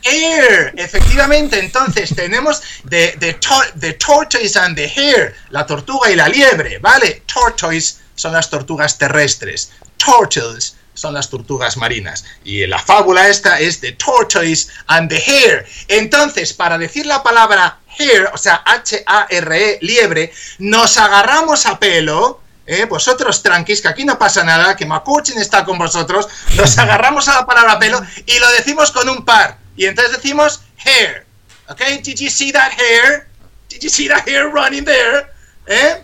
Hair, 0.05 0.73
efectivamente, 0.77 1.59
entonces 1.59 2.15
tenemos 2.15 2.61
the, 2.89 3.17
the, 3.19 3.37
the 3.81 3.91
tortoise 3.95 4.57
and 4.57 4.77
the 4.77 4.87
hare, 4.87 5.35
la 5.49 5.65
tortuga 5.65 6.09
y 6.09 6.15
la 6.15 6.29
liebre, 6.29 6.79
¿vale? 6.79 7.23
Tortoise 7.25 7.97
son 8.15 8.31
las 8.31 8.49
tortugas 8.49 8.97
terrestres, 8.97 9.73
turtles 9.97 10.77
son 11.00 11.13
las 11.13 11.29
tortugas 11.29 11.77
marinas. 11.77 12.25
Y 12.44 12.65
la 12.68 12.79
fábula 12.79 13.27
esta 13.27 13.60
es 13.60 13.79
the 13.79 13.94
tortoise 13.94 14.70
and 14.88 15.10
the 15.10 15.18
hare. 15.18 15.65
Entonces, 15.88 16.53
para 16.53 16.77
decir 16.77 17.06
la 17.06 17.24
palabra 17.24 17.79
hare, 17.98 18.25
o 18.34 18.38
sea, 18.38 18.62
H-A-R-E, 18.65 19.79
liebre, 19.82 20.32
nos 20.60 20.98
agarramos 20.98 21.65
a 21.65 21.79
pelo, 21.79 22.41
¿eh? 22.65 22.86
vosotros 22.86 23.41
tranquis, 23.41 23.82
que 23.82 23.88
aquí 23.88 24.06
no 24.06 24.18
pasa 24.20 24.44
nada, 24.44 24.75
que 24.75 24.86
Makuchin 24.86 25.39
está 25.39 25.65
con 25.65 25.77
vosotros, 25.77 26.27
nos 26.56 26.77
agarramos 26.77 27.27
a 27.27 27.36
la 27.36 27.46
palabra 27.46 27.79
pelo 27.79 28.01
y 28.25 28.39
lo 28.39 28.50
decimos 28.51 28.91
con 28.91 29.10
un 29.10 29.25
par. 29.25 29.58
Y 29.75 29.86
entonces 29.86 30.18
decimos 30.18 30.62
hair. 30.84 31.25
¿Ok? 31.70 31.82
Did 32.03 32.18
you 32.18 32.29
see 32.29 32.51
that 32.51 32.72
hair? 32.72 33.27
Did 33.70 33.82
you 33.82 33.89
see 33.89 34.08
that 34.08 34.27
hair 34.27 34.50
running 34.51 34.84
there? 34.84 35.27
¿Eh? 35.68 36.03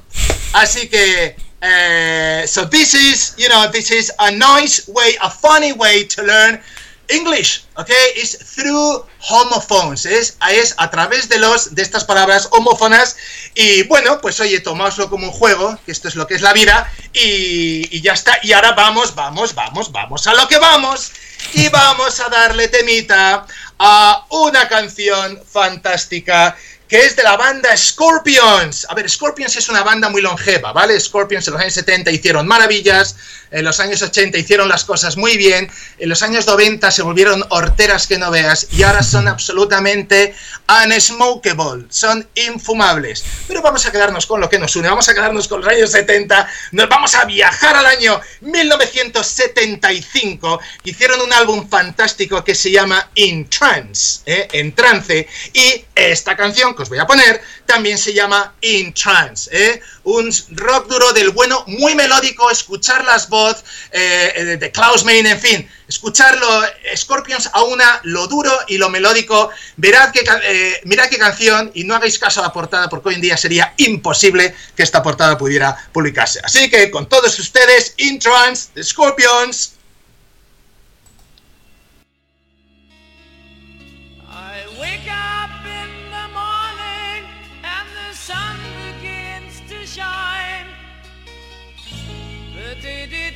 Así 0.53 0.87
que, 0.87 1.35
eh, 1.65 2.45
so 2.47 2.65
this 2.69 2.93
is, 2.93 3.35
you 3.37 3.49
know, 3.49 3.69
this 3.71 3.89
is 3.91 4.11
a 4.19 4.31
nice 4.31 4.87
way, 4.87 5.15
a 5.21 5.29
funny 5.29 5.73
way 5.73 6.03
to 6.05 6.21
learn 6.23 6.61
English, 7.07 7.65
¿ok? 7.77 7.89
Is 8.17 8.37
through 8.37 9.05
homophones, 9.19 10.05
es, 10.05 10.37
es 10.51 10.75
a 10.77 10.89
través 10.89 11.29
de 11.29 11.37
los 11.39 11.73
de 11.73 11.81
estas 11.81 12.03
palabras 12.03 12.47
homófonas 12.51 13.15
y 13.53 13.83
bueno, 13.83 14.19
pues 14.21 14.39
oye, 14.39 14.59
tomáoslo 14.59 15.09
como 15.09 15.27
un 15.27 15.33
juego, 15.33 15.77
que 15.85 15.91
esto 15.91 16.07
es 16.07 16.15
lo 16.15 16.27
que 16.27 16.35
es 16.35 16.41
la 16.41 16.53
vida 16.53 16.91
y, 17.13 17.95
y 17.95 18.01
ya 18.01 18.13
está. 18.13 18.37
Y 18.43 18.53
ahora 18.53 18.71
vamos, 18.73 19.15
vamos, 19.15 19.53
vamos, 19.53 19.91
vamos 19.91 20.27
a 20.27 20.33
lo 20.33 20.47
que 20.47 20.57
vamos 20.57 21.11
y 21.53 21.69
vamos 21.69 22.19
a 22.19 22.29
darle 22.29 22.67
temita 22.67 23.45
a 23.79 24.25
una 24.29 24.67
canción 24.67 25.41
fantástica 25.49 26.55
que 26.87 26.99
es 26.99 27.15
de 27.15 27.23
la 27.23 27.35
banda 27.35 27.75
Scorpions. 27.75 28.85
A 28.89 28.93
ver, 28.93 29.09
Scorpions 29.09 29.55
es 29.55 29.69
una 29.69 29.81
banda 29.83 30.09
muy 30.09 30.21
longeva, 30.21 30.71
¿vale? 30.71 30.99
Scorpions 30.99 31.47
en 31.47 31.53
los 31.53 31.61
años 31.61 31.73
70 31.73 32.11
hicieron 32.11 32.45
maravillas, 32.47 33.15
en 33.49 33.65
los 33.65 33.79
años 33.79 33.99
80 34.01 34.37
hicieron 34.37 34.67
las 34.69 34.85
cosas 34.85 35.17
muy 35.17 35.35
bien, 35.37 35.71
en 35.97 36.09
los 36.09 36.21
años 36.21 36.45
90 36.45 36.91
se 36.91 37.01
volvieron 37.01 37.43
horteras 37.49 38.05
que 38.05 38.19
no 38.19 38.29
veas 38.29 38.67
y 38.71 38.83
ahora 38.83 39.01
son 39.01 39.27
absolutamente 39.27 40.35
unsmokable, 40.67 41.87
son 41.89 42.27
infumables. 42.35 43.25
Pero 43.47 43.63
vamos 43.63 43.85
a 43.85 43.91
quedarnos 43.91 44.25
con 44.25 44.41
lo 44.41 44.49
que 44.49 44.59
nos 44.59 44.75
une, 44.75 44.89
vamos 44.89 45.07
a 45.09 45.13
quedarnos 45.13 45.47
con 45.47 45.61
los 45.61 45.69
años 45.69 45.91
70, 45.91 46.49
nos 46.71 46.89
vamos 46.89 47.15
a 47.15 47.23
viajar 47.25 47.77
al 47.77 47.85
año 47.87 48.21
1975, 48.41 50.59
hicieron 50.83 51.21
un 51.21 51.33
álbum 51.35 51.67
fantástico 51.69 52.43
que 52.43 52.55
se 52.55 52.71
llama 52.71 53.09
In 53.15 53.49
Trance, 53.49 54.21
¿eh? 54.25 54.47
en 54.53 54.73
trance, 54.73 55.27
y 55.53 55.85
esta 55.93 56.35
canción 56.35 56.75
que 56.75 56.83
os 56.83 56.89
voy 56.89 56.99
a 56.99 57.05
poner 57.05 57.41
también 57.65 57.97
se 57.97 58.13
llama 58.13 58.55
In 58.61 58.93
Trance, 58.93 59.49
¿eh? 59.51 59.81
un 60.03 60.31
rock 60.51 60.87
duro 60.87 61.13
del 61.13 61.31
bueno, 61.31 61.63
muy 61.67 61.95
melódico, 61.95 62.49
escuchar 62.49 63.03
las 63.05 63.27
voz 63.29 63.63
eh, 63.91 64.57
de 64.59 64.71
Klaus 64.71 65.03
Main, 65.03 65.25
en 65.25 65.39
fin, 65.39 65.69
escucharlo, 65.87 66.47
Scorpions 66.95 67.49
a 67.51 67.63
una, 67.63 67.99
lo 68.03 68.27
duro 68.27 68.51
y 68.67 68.77
lo 68.77 68.89
melódico, 68.89 69.49
verad 69.77 70.11
que, 70.11 70.23
eh, 70.43 70.81
mirad 70.85 71.09
qué 71.09 71.17
canción 71.17 71.71
y 71.73 71.83
no 71.83 71.95
hagáis 71.95 72.17
caso 72.17 72.39
a 72.39 72.43
la 72.43 72.53
portada 72.53 72.89
porque 72.89 73.09
hoy 73.09 73.15
en 73.15 73.21
día 73.21 73.37
sería 73.37 73.73
imposible 73.77 74.55
que 74.75 74.83
esta 74.83 75.03
portada 75.03 75.37
pudiera 75.37 75.75
publicarse. 75.91 76.39
Así 76.43 76.69
que 76.69 76.89
con 76.91 77.07
todos 77.07 77.37
ustedes, 77.39 77.93
In 77.97 78.19
Trance, 78.19 78.69
Scorpions. 78.81 79.74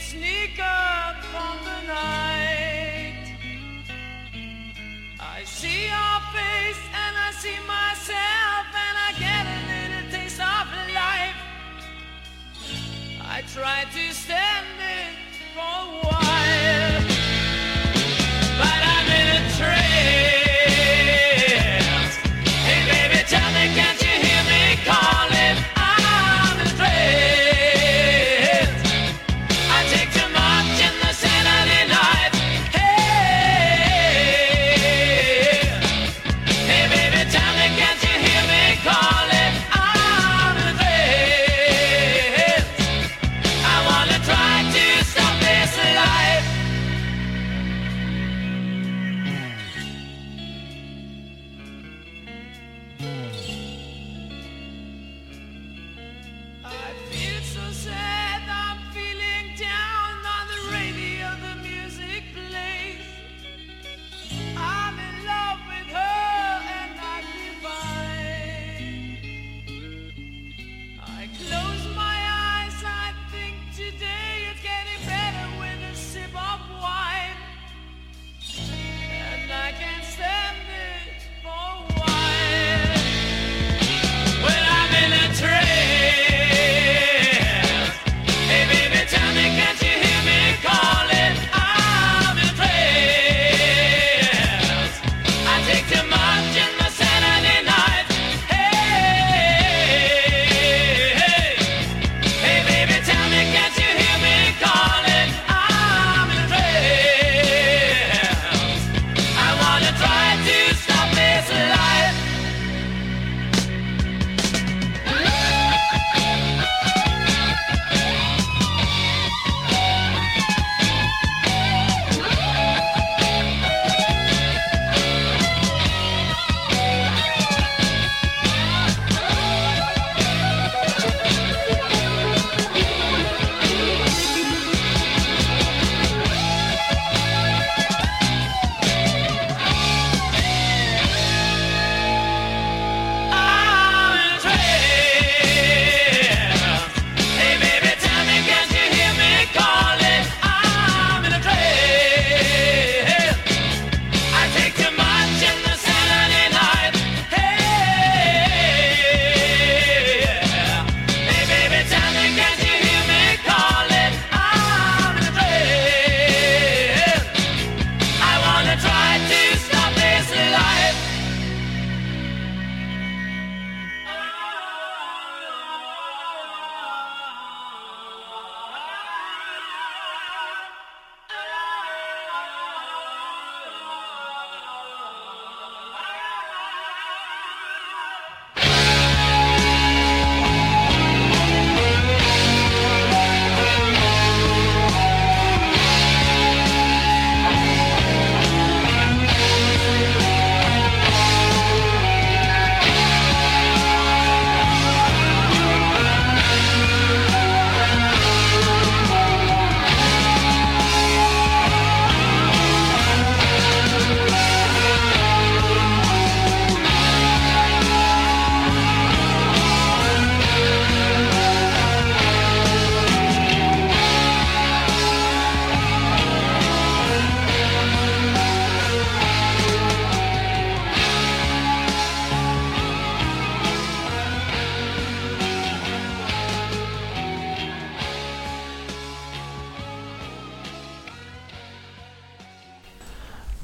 Sneak 0.10 0.60
up 0.60 1.24
from 1.26 1.56
the 1.70 1.80
night. 1.88 3.26
I 5.20 5.44
see 5.44 5.86
your 5.86 6.18
face 6.34 6.82
and 7.04 7.14
I 7.28 7.30
see 7.44 7.60
myself 7.78 8.66
and 8.86 8.96
I 9.08 9.10
get 9.26 9.44
a 9.58 9.60
little 9.72 10.06
taste 10.10 10.42
of 10.42 10.66
life. 11.04 11.40
I 13.22 13.44
try 13.54 13.86
to 13.98 14.04
stand 14.12 14.80
it 14.82 15.14
for 15.54 16.09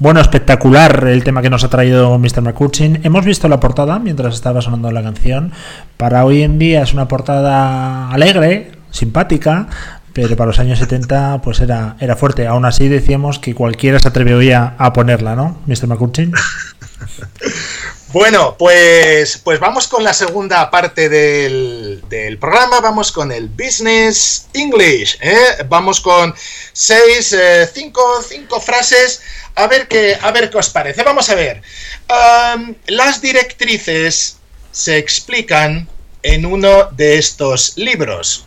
Bueno, 0.06 0.20
espectacular 0.20 1.08
el 1.08 1.24
tema 1.24 1.42
que 1.42 1.50
nos 1.50 1.64
ha 1.64 1.68
traído 1.68 2.16
Mr. 2.16 2.40
McCutcheon. 2.40 3.00
Hemos 3.02 3.24
visto 3.24 3.48
la 3.48 3.58
portada 3.58 3.98
mientras 3.98 4.34
estaba 4.34 4.62
sonando 4.62 4.88
la 4.92 5.02
canción. 5.02 5.50
Para 5.96 6.24
hoy 6.24 6.42
en 6.42 6.60
día 6.60 6.82
es 6.82 6.94
una 6.94 7.08
portada 7.08 8.08
alegre, 8.10 8.70
simpática, 8.92 9.66
pero 10.12 10.36
para 10.36 10.46
los 10.46 10.60
años 10.60 10.78
70 10.78 11.42
pues 11.42 11.58
era, 11.58 11.96
era 11.98 12.14
fuerte. 12.14 12.46
Aún 12.46 12.64
así 12.66 12.86
decíamos 12.86 13.40
que 13.40 13.56
cualquiera 13.56 13.98
se 13.98 14.06
atrevió 14.06 14.40
ya 14.40 14.76
a 14.78 14.92
ponerla, 14.92 15.34
¿no, 15.34 15.58
Mr. 15.66 15.88
McCutcheon? 15.88 16.32
Bueno, 18.12 18.56
pues, 18.56 19.36
pues 19.42 19.58
vamos 19.58 19.88
con 19.88 20.04
la 20.04 20.14
segunda 20.14 20.70
parte 20.70 21.08
del, 21.08 22.02
del 22.08 22.38
programa. 22.38 22.80
Vamos 22.80 23.10
con 23.10 23.32
el 23.32 23.48
Business 23.48 24.46
English. 24.54 25.18
¿eh? 25.20 25.64
Vamos 25.68 26.00
con 26.00 26.32
seis, 26.72 27.32
eh, 27.32 27.68
cinco, 27.72 28.22
cinco 28.22 28.60
frases. 28.60 29.20
A 29.56 29.66
ver, 29.66 29.88
qué, 29.88 30.16
a 30.20 30.30
ver 30.30 30.50
qué 30.50 30.56
os 30.56 30.70
parece. 30.70 31.02
Vamos 31.02 31.28
a 31.30 31.34
ver. 31.34 31.62
Las 32.86 33.20
directrices 33.20 34.36
se 34.70 34.98
explican 34.98 35.88
en 36.22 36.46
uno 36.46 36.90
de 36.92 37.18
estos 37.18 37.76
libros. 37.76 38.46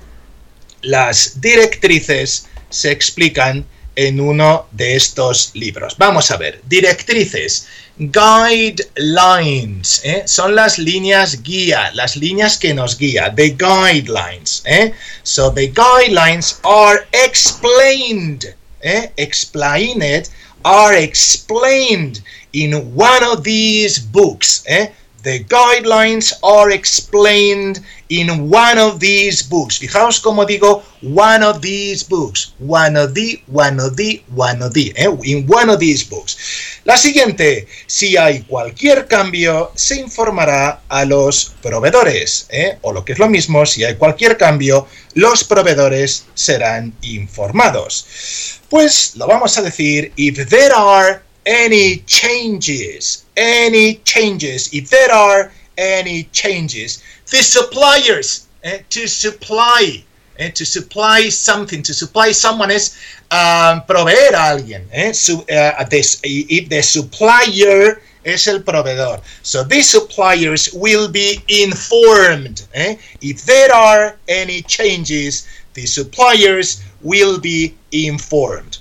Las 0.81 1.41
directrices 1.41 2.47
se 2.69 2.91
explican 2.91 3.65
en 3.95 4.21
uno 4.21 4.67
de 4.71 4.95
estos 4.95 5.51
libros. 5.53 5.97
Vamos 5.97 6.31
a 6.31 6.37
ver. 6.37 6.61
Directrices 6.65 7.67
guidelines, 7.99 9.99
¿eh? 10.05 10.23
son 10.25 10.55
las 10.55 10.79
líneas 10.79 11.43
guía, 11.43 11.91
las 11.93 12.15
líneas 12.15 12.57
que 12.57 12.73
nos 12.73 12.97
guía, 12.97 13.33
the 13.35 13.49
guidelines. 13.49 14.63
¿eh? 14.65 14.93
So 15.23 15.51
the 15.51 15.67
guidelines 15.67 16.59
are 16.63 17.05
explained, 17.11 18.55
¿eh? 18.81 19.11
explained, 19.17 20.29
are 20.63 20.95
explained 20.95 22.23
in 22.53 22.73
one 22.95 23.23
of 23.23 23.43
these 23.43 23.99
books. 23.99 24.63
¿eh? 24.65 24.91
The 25.21 25.43
guidelines 25.43 26.33
are 26.43 26.71
explained 26.71 27.81
in 28.09 28.49
one 28.49 28.79
of 28.79 28.99
these 28.99 29.43
books. 29.43 29.77
Fijaos 29.77 30.21
como 30.21 30.45
digo 30.45 30.81
one 31.01 31.43
of 31.43 31.61
these 31.61 32.03
books. 32.03 32.53
One 32.59 32.95
of 32.95 33.13
the, 33.13 33.41
one 33.47 33.79
of 33.79 33.97
the, 33.97 34.23
one 34.33 34.61
of 34.61 34.73
the. 34.73 34.93
¿eh? 34.95 35.09
In 35.25 35.45
one 35.45 35.69
of 35.69 35.79
these 35.79 36.03
books. 36.03 36.37
La 36.85 36.97
siguiente, 36.97 37.67
si 37.85 38.15
hay 38.15 38.43
cualquier 38.43 39.07
cambio, 39.07 39.71
se 39.75 39.99
informará 39.99 40.81
a 40.87 41.05
los 41.05 41.53
proveedores. 41.61 42.47
¿eh? 42.49 42.77
O 42.81 42.93
lo 42.93 43.03
que 43.03 43.13
es 43.13 43.19
lo 43.19 43.27
mismo, 43.27 43.65
si 43.65 43.83
hay 43.83 43.95
cualquier 43.95 44.37
cambio, 44.37 44.87
los 45.13 45.43
proveedores 45.43 46.25
serán 46.33 46.93
informados. 47.01 48.59
Pues 48.69 49.15
lo 49.17 49.27
vamos 49.27 49.57
a 49.57 49.61
decir, 49.61 50.13
if 50.15 50.47
there 50.47 50.73
are 50.73 51.21
any 51.49 52.03
changes, 52.05 53.23
any 53.35 53.95
changes, 54.03 54.69
if 54.71 54.89
there 54.89 55.11
are 55.11 55.51
any 55.77 56.27
changes, 56.31 56.99
the 57.31 57.41
suppliers, 57.41 58.41
eh, 58.63 58.79
to 58.89 59.07
supply, 59.07 60.03
eh, 60.37 60.51
to 60.51 60.63
supply 60.65 61.29
something, 61.29 61.81
to 61.81 61.93
supply 61.93 62.31
someone 62.31 62.69
is 62.71 62.91
um, 63.31 63.83
proveer 63.87 64.29
a 64.35 64.53
alguien. 64.53 64.83
Eh, 64.91 65.11
su, 65.13 65.43
eh, 65.47 65.71
this- 65.89 66.19
if 66.23 66.69
the 66.69 66.81
supplier 66.83 68.01
es 68.23 68.47
el 68.47 68.59
proveedor. 68.59 69.19
So 69.41 69.63
these 69.63 69.89
suppliers 69.89 70.69
will 70.73 71.07
be 71.09 71.41
informed. 71.47 72.61
eh, 72.73 72.95
If 73.21 73.45
there 73.45 73.73
are 73.73 74.17
any 74.27 74.61
changes, 74.63 75.45
the 75.73 75.85
suppliers 75.87 76.77
will 77.01 77.39
be 77.39 77.73
informed. 77.91 78.77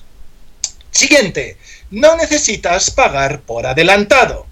Siguiente, 0.90 1.56
no 1.90 2.16
necesitas 2.16 2.90
pagar 2.90 3.40
por 3.40 3.66
adelantado. 3.66 4.46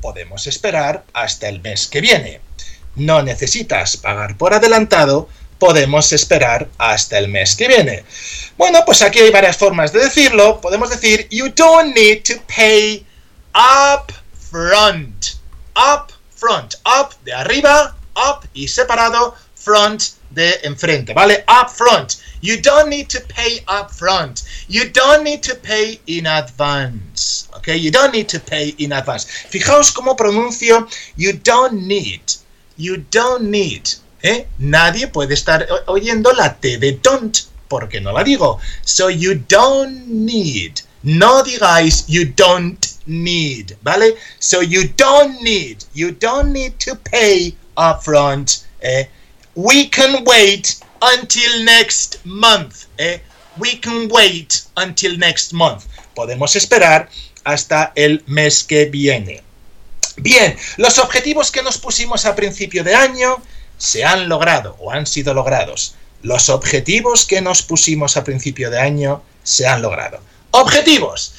Podemos 0.00 0.46
esperar 0.46 1.04
hasta 1.12 1.48
el 1.48 1.60
mes 1.60 1.86
que 1.86 2.00
viene. 2.00 2.40
No 2.96 3.22
necesitas 3.22 3.96
pagar 3.96 4.36
por 4.36 4.54
adelantado. 4.54 5.28
Podemos 5.58 6.12
esperar 6.12 6.68
hasta 6.78 7.18
el 7.18 7.28
mes 7.28 7.54
que 7.54 7.68
viene. 7.68 8.04
Bueno, 8.56 8.80
pues 8.86 9.02
aquí 9.02 9.18
hay 9.20 9.30
varias 9.30 9.56
formas 9.56 9.92
de 9.92 10.00
decirlo. 10.00 10.60
Podemos 10.60 10.90
decir, 10.90 11.28
you 11.30 11.50
don't 11.50 11.94
need 11.94 12.22
to 12.22 12.34
pay 12.46 13.04
up 13.54 14.12
front. 14.50 15.34
Up 15.76 16.12
front. 16.34 16.74
Up 16.86 17.14
de 17.24 17.34
arriba, 17.34 17.94
up 18.16 18.48
y 18.54 18.66
separado, 18.66 19.34
front 19.54 20.02
de 20.30 20.60
enfrente, 20.62 21.12
¿vale? 21.12 21.44
Up 21.46 21.68
front. 21.70 22.14
You 22.40 22.60
don't 22.60 22.88
need 22.88 23.08
to 23.10 23.20
pay 23.20 23.60
up 23.68 23.90
front. 23.90 24.44
You 24.68 24.88
don't 24.88 25.24
need 25.24 25.42
to 25.44 25.54
pay 25.54 26.00
in 26.06 26.26
advance. 26.26 27.48
Okay? 27.56 27.76
You 27.76 27.90
don't 27.90 28.12
need 28.12 28.28
to 28.30 28.40
pay 28.40 28.74
in 28.78 28.92
advance. 28.92 29.26
Fijaos 29.50 29.92
cómo 29.92 30.16
pronuncio 30.16 30.88
you 31.16 31.32
don't 31.34 31.86
need. 31.86 32.22
You 32.76 32.98
don't 33.10 33.50
need. 33.50 33.90
¿eh? 34.22 34.46
Nadie 34.58 35.06
puede 35.08 35.34
estar 35.34 35.66
oyendo 35.86 36.32
la 36.32 36.54
T 36.54 36.78
de 36.78 36.92
don't 37.02 37.50
porque 37.68 38.00
no 38.00 38.12
la 38.12 38.24
digo. 38.24 38.58
So 38.84 39.08
you 39.08 39.34
don't 39.34 40.06
need. 40.06 40.80
No 41.02 41.42
digáis 41.42 42.04
you 42.08 42.26
don't 42.26 42.86
need, 43.06 43.76
¿vale? 43.82 44.16
So 44.38 44.60
you 44.60 44.88
don't 44.96 45.40
need. 45.42 45.84
You 45.94 46.10
don't 46.10 46.52
need 46.52 46.78
to 46.80 46.96
pay 46.96 47.54
upfront. 47.76 48.64
¿eh? 48.82 49.08
We 49.54 49.88
can 49.88 50.24
wait 50.24 50.80
until 51.00 51.64
next 51.64 52.24
month. 52.24 52.86
¿eh? 52.98 53.20
We 53.58 53.78
can 53.80 54.08
wait 54.10 54.62
until 54.76 55.18
next 55.18 55.52
month. 55.52 55.84
Podemos 56.14 56.56
esperar 56.56 57.08
hasta 57.44 57.92
el 57.94 58.22
mes 58.26 58.64
que 58.64 58.86
viene. 58.86 59.42
Bien, 60.16 60.56
los 60.76 60.98
objetivos 60.98 61.50
que 61.50 61.62
nos 61.62 61.78
pusimos 61.78 62.26
a 62.26 62.36
principio 62.36 62.84
de 62.84 62.94
año 62.94 63.42
se 63.78 64.04
han 64.04 64.28
logrado 64.28 64.76
o 64.78 64.90
han 64.90 65.06
sido 65.06 65.32
logrados. 65.34 65.94
Los 66.22 66.50
objetivos 66.50 67.24
que 67.24 67.40
nos 67.40 67.62
pusimos 67.62 68.16
a 68.16 68.24
principio 68.24 68.70
de 68.70 68.78
año 68.78 69.22
se 69.42 69.66
han 69.66 69.80
logrado. 69.80 70.20
Objetivos. 70.50 71.32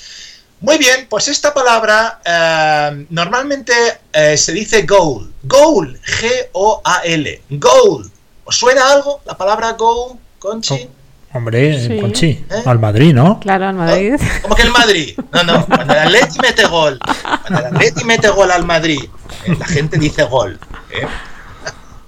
Muy 0.62 0.78
bien, 0.78 1.08
pues 1.10 1.28
esta 1.28 1.54
palabra 1.54 2.22
eh, 2.24 3.06
normalmente 3.10 3.74
eh, 4.14 4.38
se 4.38 4.52
dice 4.54 4.84
goal. 4.84 5.34
Goal, 5.44 6.00
G-O-A-L. 6.02 7.42
Goal. 7.50 8.11
¿Os 8.44 8.56
suena 8.58 8.92
algo 8.92 9.22
la 9.26 9.38
palabra 9.38 9.74
goal, 9.74 10.18
Conchi? 10.40 10.88
Hombre, 11.34 11.88
Sí. 11.88 12.00
Conchi, 12.02 12.28
¿Eh? 12.50 12.64
al 12.66 12.80
Madrid, 12.80 13.14
¿no? 13.14 13.40
Claro, 13.40 13.68
al 13.68 13.76
Madrid. 13.76 14.16
Como 14.42 14.54
que 14.56 14.64
el 14.64 14.72
Madrid. 14.72 15.18
No, 15.32 15.44
no. 15.44 15.66
Cuando 15.66 15.94
el 15.94 16.00
Atleti 16.00 16.40
mete 16.42 16.66
gol. 16.66 17.00
Cuando 17.48 17.60
el 17.60 17.66
Atleti 17.76 18.04
mete 18.04 18.30
gol 18.30 18.52
al 18.52 18.66
Madrid. 18.66 19.00
eh, 19.46 19.56
la 19.58 19.66
gente 19.66 19.98
dice 19.98 20.24
gol. 20.24 20.60
¿eh? 20.92 21.08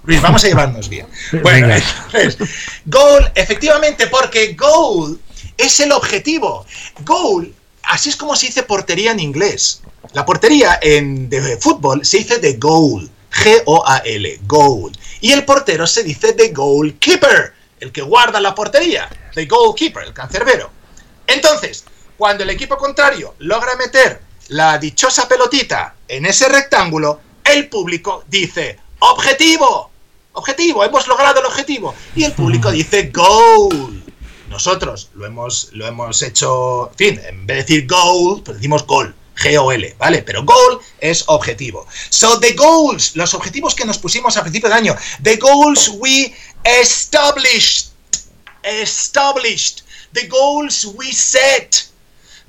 Luis, 0.06 0.22
vamos 0.22 0.44
a 0.44 0.48
llevarnos 0.48 0.90
bien. 0.90 1.08
Bueno, 1.42 1.68
Venga. 1.68 1.78
entonces, 1.78 2.38
goal, 2.86 3.32
efectivamente, 3.36 4.08
porque 4.08 4.54
goal 4.56 5.18
es 5.58 5.80
el 5.80 5.94
objetivo. 5.94 6.66
Goal, 7.06 7.54
así 7.84 8.10
es 8.10 8.18
como 8.18 8.36
se 8.36 8.48
dice 8.48 8.64
portería 8.64 9.12
en 9.12 9.22
inglés. 9.22 9.82
La 10.12 10.26
portería 10.26 10.78
en, 10.82 11.30
de 11.30 11.56
fútbol 11.58 12.04
se 12.06 12.18
dice 12.18 12.40
de 12.40 12.54
goal. 12.58 13.10
G-O-A-L, 13.32 14.40
goal. 14.46 14.92
Y 15.24 15.32
el 15.32 15.46
portero 15.46 15.88
se 15.88 16.04
dice 16.04 16.34
de 16.34 16.50
goalkeeper, 16.50 17.54
el 17.80 17.94
que 17.94 18.02
guarda 18.02 18.42
la 18.42 18.54
portería. 18.54 19.08
The 19.34 19.46
goalkeeper, 19.46 20.04
el 20.04 20.14
cancerbero. 20.14 20.70
Entonces, 21.26 21.86
cuando 22.18 22.44
el 22.44 22.50
equipo 22.50 22.76
contrario 22.76 23.34
logra 23.40 23.78
meter 23.78 24.20
la 24.50 24.78
dichosa 24.78 25.26
pelotita 25.30 25.96
en 26.10 26.26
ese 26.26 26.50
rectángulo, 26.50 27.22
el 27.46 27.70
público 27.70 28.26
dice, 28.28 28.78
objetivo, 29.00 29.92
objetivo, 30.34 30.84
hemos 30.84 31.08
logrado 31.08 31.40
el 31.40 31.46
objetivo. 31.46 31.96
Y 32.18 32.26
el 32.26 32.34
público 32.34 32.70
dice, 32.74 33.10
goal. 33.14 34.04
Nosotros 34.50 35.10
lo 35.14 35.26
hemos, 35.26 35.70
lo 35.72 35.88
hemos 35.88 36.22
hecho, 36.22 36.90
en 36.92 36.98
fin, 36.98 37.22
en 37.26 37.48
vez 37.48 37.66
de 37.66 37.76
decir 37.76 37.88
goal, 37.88 38.42
pues 38.44 38.58
decimos 38.58 38.86
gol. 38.86 39.16
G-O-L, 39.36 39.96
¿vale? 39.98 40.22
Pero 40.24 40.44
goal 40.44 40.80
es 41.00 41.24
objetivo. 41.28 41.88
So 42.10 42.40
the 42.40 42.54
goals, 42.54 43.16
los 43.16 43.34
objetivos 43.34 43.76
que 43.76 43.86
nos 43.86 43.98
pusimos 43.98 44.38
a 44.38 44.42
principio 44.42 44.70
de 44.70 44.76
año, 44.76 44.96
the 45.22 45.38
goals 45.38 45.90
we 46.00 46.34
established, 46.64 47.88
established, 48.64 49.84
the 50.14 50.28
goals 50.28 50.86
we 50.86 51.12
set, 51.12 51.86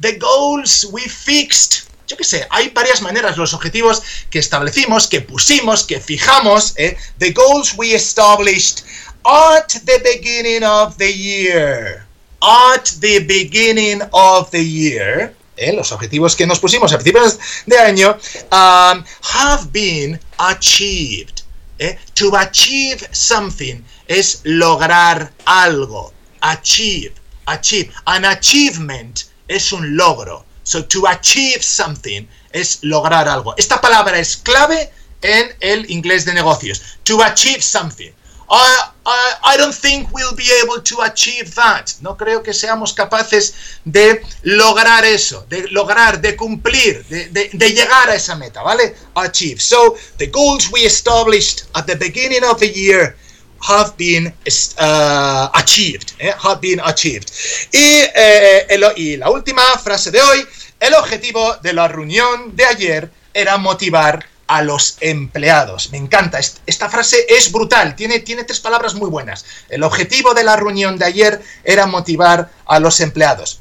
the 0.00 0.18
goals 0.18 0.86
we 0.90 1.02
fixed. 1.02 1.84
Yo 2.06 2.16
qué 2.18 2.24
sé, 2.24 2.46
hay 2.50 2.68
varias 2.68 3.00
maneras, 3.00 3.38
los 3.38 3.54
objetivos 3.54 4.02
que 4.28 4.38
establecimos, 4.38 5.06
que 5.06 5.22
pusimos, 5.22 5.84
que 5.84 6.00
fijamos, 6.00 6.74
¿eh? 6.76 6.96
the 7.18 7.32
goals 7.32 7.74
we 7.78 7.94
established 7.94 8.84
at 9.24 9.68
the 9.86 9.98
beginning 10.04 10.62
of 10.62 10.98
the 10.98 11.10
year. 11.10 12.06
At 12.42 13.00
the 13.00 13.20
beginning 13.20 14.02
of 14.12 14.50
the 14.50 14.62
year. 14.62 15.34
¿Eh? 15.56 15.72
Los 15.72 15.92
objetivos 15.92 16.36
que 16.36 16.46
nos 16.46 16.60
pusimos 16.60 16.92
a 16.92 16.98
principios 16.98 17.38
de 17.66 17.78
año 17.78 18.16
um, 18.52 19.04
have 19.32 19.66
been 19.72 20.20
achieved. 20.38 21.42
¿eh? 21.78 21.98
To 22.14 22.36
achieve 22.36 23.08
something 23.12 23.82
es 24.06 24.40
lograr 24.44 25.32
algo. 25.44 26.12
Achieve, 26.40 27.14
achieve. 27.46 27.92
An 28.04 28.24
achievement 28.24 29.24
es 29.48 29.72
un 29.72 29.96
logro. 29.96 30.44
So 30.62 30.84
to 30.84 31.06
achieve 31.06 31.62
something 31.62 32.26
es 32.52 32.78
lograr 32.82 33.28
algo. 33.28 33.54
Esta 33.56 33.80
palabra 33.80 34.18
es 34.18 34.36
clave 34.36 34.90
en 35.22 35.54
el 35.60 35.90
inglés 35.90 36.24
de 36.24 36.34
negocios. 36.34 36.82
To 37.04 37.22
achieve 37.22 37.62
something. 37.62 38.12
I, 38.54 39.56
don't 39.56 39.74
think 39.74 40.12
we'll 40.12 40.34
be 40.34 40.48
able 40.62 40.80
to 40.80 41.02
achieve 41.02 41.54
that. 41.54 41.92
No 42.00 42.16
creo 42.16 42.42
que 42.42 42.52
seamos 42.52 42.92
capaces 42.92 43.54
de 43.84 44.22
lograr 44.42 45.04
eso, 45.04 45.44
de 45.48 45.68
lograr, 45.68 46.20
de 46.20 46.36
cumplir, 46.36 47.04
de, 47.06 47.70
llegar 47.70 48.10
a 48.10 48.14
esa 48.14 48.36
meta, 48.36 48.62
¿vale? 48.62 48.94
Achieve. 49.14 49.60
So, 49.60 49.96
the 50.18 50.26
goals 50.26 50.70
we 50.72 50.80
established 50.80 51.64
at 51.74 51.86
the 51.86 51.96
beginning 51.96 52.44
of 52.44 52.58
the 52.58 52.68
year 52.68 53.16
have 53.60 53.96
been 53.96 54.32
uh, 54.78 55.48
achieved, 55.54 56.14
eh, 56.18 56.32
have 56.38 56.60
been 56.60 56.80
achieved. 56.84 57.30
Eh, 57.72 58.66
y 58.96 59.16
la 59.16 59.30
última 59.30 59.62
frase 59.78 60.10
de 60.10 60.20
hoy, 60.20 60.46
el 60.80 60.94
objetivo 60.94 61.56
de 61.62 61.72
la 61.72 61.88
reunión 61.88 62.54
de 62.54 62.64
ayer 62.64 63.10
era 63.32 63.56
motivar 63.56 64.26
a 64.46 64.62
los 64.62 64.96
empleados. 65.00 65.90
Me 65.90 65.98
encanta, 65.98 66.38
est- 66.38 66.58
esta 66.66 66.88
frase 66.90 67.24
es 67.28 67.50
brutal, 67.52 67.96
tiene, 67.96 68.20
tiene 68.20 68.44
tres 68.44 68.60
palabras 68.60 68.94
muy 68.94 69.08
buenas. 69.10 69.44
El 69.68 69.82
objetivo 69.82 70.34
de 70.34 70.44
la 70.44 70.56
reunión 70.56 70.98
de 70.98 71.06
ayer 71.06 71.42
era 71.64 71.86
motivar 71.86 72.50
a 72.66 72.78
los 72.78 73.00
empleados. 73.00 73.60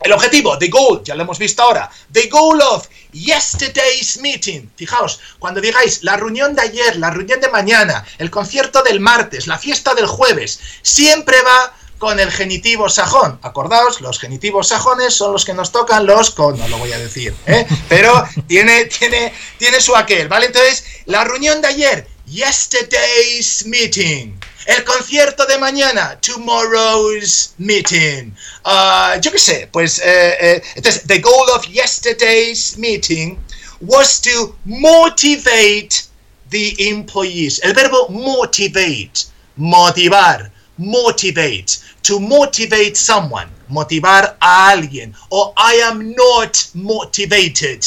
El 0.00 0.12
objetivo, 0.12 0.58
the 0.58 0.68
goal, 0.68 1.02
ya 1.02 1.14
lo 1.14 1.22
hemos 1.22 1.38
visto 1.38 1.62
ahora. 1.62 1.90
The 2.12 2.28
goal 2.28 2.60
of 2.60 2.86
yesterday's 3.12 4.18
meeting. 4.20 4.68
Fijaos, 4.76 5.20
cuando 5.38 5.60
digáis 5.60 6.02
la 6.02 6.16
reunión 6.16 6.54
de 6.54 6.62
ayer, 6.62 6.96
la 6.96 7.10
reunión 7.10 7.40
de 7.40 7.48
mañana, 7.48 8.04
el 8.18 8.30
concierto 8.30 8.82
del 8.82 9.00
martes, 9.00 9.46
la 9.46 9.58
fiesta 9.58 9.94
del 9.94 10.06
jueves, 10.06 10.60
siempre 10.82 11.36
va 11.42 11.74
con 12.04 12.20
el 12.20 12.30
genitivo 12.30 12.90
sajón. 12.90 13.38
Acordaos, 13.40 14.02
los 14.02 14.18
genitivos 14.20 14.68
sajones 14.68 15.14
son 15.14 15.32
los 15.32 15.42
que 15.42 15.54
nos 15.54 15.72
tocan 15.72 16.04
los 16.04 16.30
con, 16.30 16.58
no 16.58 16.68
lo 16.68 16.76
voy 16.76 16.92
a 16.92 16.98
decir, 16.98 17.34
¿eh? 17.46 17.66
pero 17.88 18.12
tiene, 18.46 18.84
tiene, 18.84 19.32
tiene 19.58 19.80
su 19.80 19.96
aquel, 19.96 20.28
¿vale? 20.28 20.44
Entonces, 20.44 20.84
la 21.06 21.24
reunión 21.24 21.62
de 21.62 21.68
ayer, 21.68 22.06
yesterday's 22.26 23.64
meeting. 23.64 24.38
El 24.66 24.84
concierto 24.84 25.46
de 25.46 25.56
mañana, 25.56 26.20
tomorrow's 26.20 27.54
meeting. 27.56 28.34
Ah, 28.64 29.16
yo 29.18 29.32
qué 29.32 29.38
sé, 29.38 29.68
pues 29.72 29.98
eh, 30.00 30.36
eh, 30.38 30.62
entonces, 30.74 31.06
the 31.06 31.20
goal 31.20 31.48
of 31.54 31.64
yesterday's 31.68 32.76
meeting 32.76 33.38
was 33.80 34.20
to 34.20 34.54
motivate 34.66 36.04
the 36.50 36.74
employees. 36.78 37.60
El 37.62 37.72
verbo 37.72 38.08
motivate, 38.10 39.24
motivar, 39.56 40.52
motivate, 40.76 41.83
to 42.04 42.20
motivate 42.20 42.96
someone, 42.96 43.48
motivar 43.68 44.36
a 44.40 44.70
alguien. 44.70 45.14
O 45.30 45.52
I 45.56 45.74
am 45.90 46.14
not 46.14 46.70
motivated. 46.74 47.84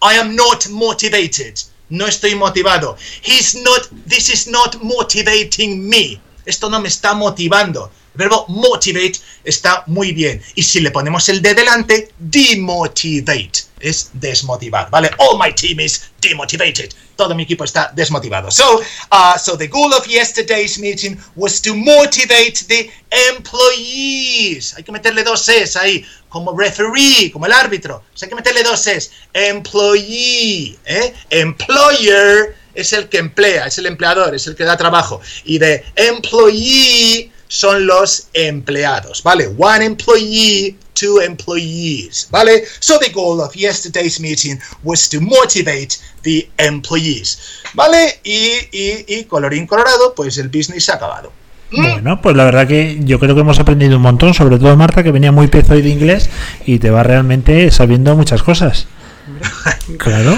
I 0.00 0.14
am 0.14 0.34
not 0.36 0.68
motivated. 0.70 1.62
No 1.90 2.06
estoy 2.06 2.34
motivado. 2.34 2.96
He's 3.22 3.54
not, 3.54 3.88
this 4.06 4.28
is 4.30 4.46
not 4.46 4.82
motivating 4.82 5.88
me. 5.88 6.20
Esto 6.46 6.68
no 6.68 6.80
me 6.80 6.88
está 6.88 7.12
motivando. 7.14 7.90
Verbo 8.16 8.46
motivate 8.48 9.20
está 9.44 9.84
muy 9.86 10.12
bien. 10.12 10.42
Y 10.54 10.62
si 10.62 10.80
le 10.80 10.90
ponemos 10.90 11.28
el 11.28 11.40
de 11.42 11.54
delante, 11.54 12.10
demotivate. 12.18 13.66
Es 13.78 14.10
desmotivar, 14.14 14.90
¿vale? 14.90 15.10
All 15.18 15.38
my 15.38 15.52
team 15.54 15.80
is 15.80 16.02
demotivated. 16.20 16.90
Todo 17.14 17.34
mi 17.34 17.42
equipo 17.42 17.64
está 17.64 17.92
desmotivado. 17.94 18.50
So, 18.50 18.80
uh, 19.12 19.38
so 19.38 19.56
the 19.56 19.68
goal 19.68 19.92
of 19.92 20.06
yesterday's 20.06 20.78
meeting 20.78 21.18
was 21.34 21.60
to 21.60 21.74
motivate 21.74 22.64
the 22.68 22.90
employees. 23.30 24.74
Hay 24.76 24.82
que 24.82 24.92
meterle 24.92 25.22
dos 25.22 25.48
es 25.48 25.76
ahí, 25.76 26.04
como 26.28 26.58
referee, 26.58 27.30
como 27.30 27.46
el 27.46 27.52
árbitro. 27.52 27.96
O 27.96 28.16
sea, 28.16 28.26
hay 28.26 28.30
que 28.30 28.36
meterle 28.36 28.62
dos 28.62 28.86
es. 28.86 29.12
Employee, 29.34 30.78
¿eh? 30.86 31.14
Employer 31.30 32.56
es 32.76 32.92
el 32.92 33.08
que 33.08 33.18
emplea, 33.18 33.66
es 33.66 33.78
el 33.78 33.86
empleador, 33.86 34.34
es 34.34 34.46
el 34.46 34.54
que 34.54 34.64
da 34.64 34.76
trabajo. 34.76 35.20
Y 35.44 35.58
de 35.58 35.84
employee 35.96 37.32
son 37.48 37.86
los 37.86 38.28
empleados, 38.32 39.22
¿vale? 39.22 39.48
One 39.58 39.84
employee, 39.84 40.76
two 40.94 41.20
employees, 41.20 42.28
¿vale? 42.30 42.64
So 42.80 42.98
the 42.98 43.10
goal 43.10 43.40
of 43.40 43.54
yesterday's 43.54 44.18
meeting 44.20 44.58
was 44.82 45.08
to 45.10 45.20
motivate 45.20 45.96
the 46.22 46.48
employees, 46.58 47.38
¿vale? 47.74 48.20
Y, 48.24 48.52
y, 48.72 49.04
y 49.06 49.24
colorín 49.24 49.66
colorado, 49.66 50.14
pues 50.14 50.38
el 50.38 50.48
business 50.48 50.84
se 50.84 50.92
ha 50.92 50.96
acabado. 50.96 51.32
Bueno, 51.72 52.20
pues 52.22 52.36
la 52.36 52.44
verdad 52.44 52.68
que 52.68 52.98
yo 53.00 53.18
creo 53.18 53.34
que 53.34 53.40
hemos 53.40 53.58
aprendido 53.58 53.96
un 53.96 54.02
montón, 54.02 54.32
sobre 54.34 54.56
todo 54.58 54.76
Marta, 54.76 55.02
que 55.02 55.10
venía 55.10 55.32
muy 55.32 55.48
pez 55.48 55.68
hoy 55.68 55.82
de 55.82 55.88
inglés 55.88 56.30
y 56.64 56.78
te 56.78 56.90
va 56.90 57.02
realmente 57.02 57.70
sabiendo 57.72 58.14
muchas 58.16 58.42
cosas. 58.42 58.86
Claro. 59.98 60.36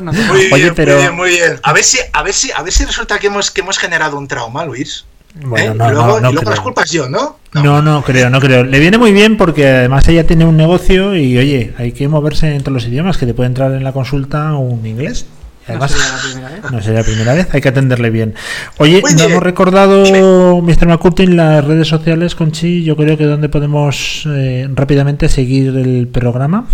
Muy 0.00 0.48
Oye, 0.52 0.62
bien, 0.62 0.74
pero- 0.74 0.94
muy 0.94 1.02
bien, 1.02 1.14
muy 1.16 1.30
bien. 1.30 1.60
A 1.64 1.72
ver 1.72 1.82
si, 1.84 1.98
a 2.12 2.22
ver 2.22 2.32
si, 2.32 2.50
a 2.52 2.62
ver 2.62 2.72
si 2.72 2.84
resulta 2.84 3.18
que 3.18 3.26
hemos, 3.26 3.50
que 3.50 3.60
hemos 3.60 3.76
generado 3.78 4.16
un 4.16 4.28
trauma, 4.28 4.64
Luis. 4.64 5.04
Bueno, 5.42 5.72
¿Eh? 5.72 5.74
no, 5.74 5.88
y 5.88 5.92
luego, 5.92 6.06
no, 6.06 6.20
no 6.20 6.30
y 6.30 6.32
luego 6.32 6.40
creo. 6.40 6.50
las 6.50 6.60
culpas 6.60 6.90
yo, 6.90 7.08
¿no? 7.08 7.38
No, 7.54 7.82
no 7.82 8.02
creo, 8.02 8.30
no 8.30 8.40
creo. 8.40 8.64
Le 8.64 8.78
viene 8.78 8.98
muy 8.98 9.12
bien 9.12 9.36
porque 9.36 9.66
además 9.68 10.06
ella 10.08 10.26
tiene 10.26 10.44
un 10.44 10.56
negocio 10.56 11.16
y 11.16 11.36
oye, 11.38 11.74
hay 11.78 11.92
que 11.92 12.08
moverse 12.08 12.54
entre 12.54 12.72
los 12.72 12.86
idiomas, 12.86 13.16
que 13.18 13.26
te 13.26 13.34
puede 13.34 13.48
entrar 13.48 13.72
en 13.72 13.84
la 13.84 13.92
consulta 13.92 14.54
un 14.54 14.86
inglés. 14.86 15.26
Además, 15.66 15.92
sería 15.92 16.12
la 16.12 16.22
primera 16.22 16.48
vez. 16.50 16.72
no 16.72 16.82
sería 16.82 17.00
la 17.00 17.06
primera 17.06 17.34
vez, 17.34 17.48
hay 17.52 17.60
que 17.60 17.68
atenderle 17.68 18.10
bien. 18.10 18.34
Oye, 18.78 19.02
no 19.16 19.22
hemos 19.24 19.42
recordado, 19.42 20.04
Dime. 20.04 20.20
Mr. 20.20 20.86
McCurtin, 20.86 21.36
las 21.36 21.64
redes 21.64 21.88
sociales, 21.88 22.34
Conchi, 22.34 22.84
yo 22.84 22.96
creo 22.96 23.16
que 23.16 23.24
donde 23.24 23.48
podemos 23.48 24.24
eh, 24.26 24.68
rápidamente 24.74 25.28
seguir 25.28 25.76
el 25.76 26.06
programa. 26.08 26.66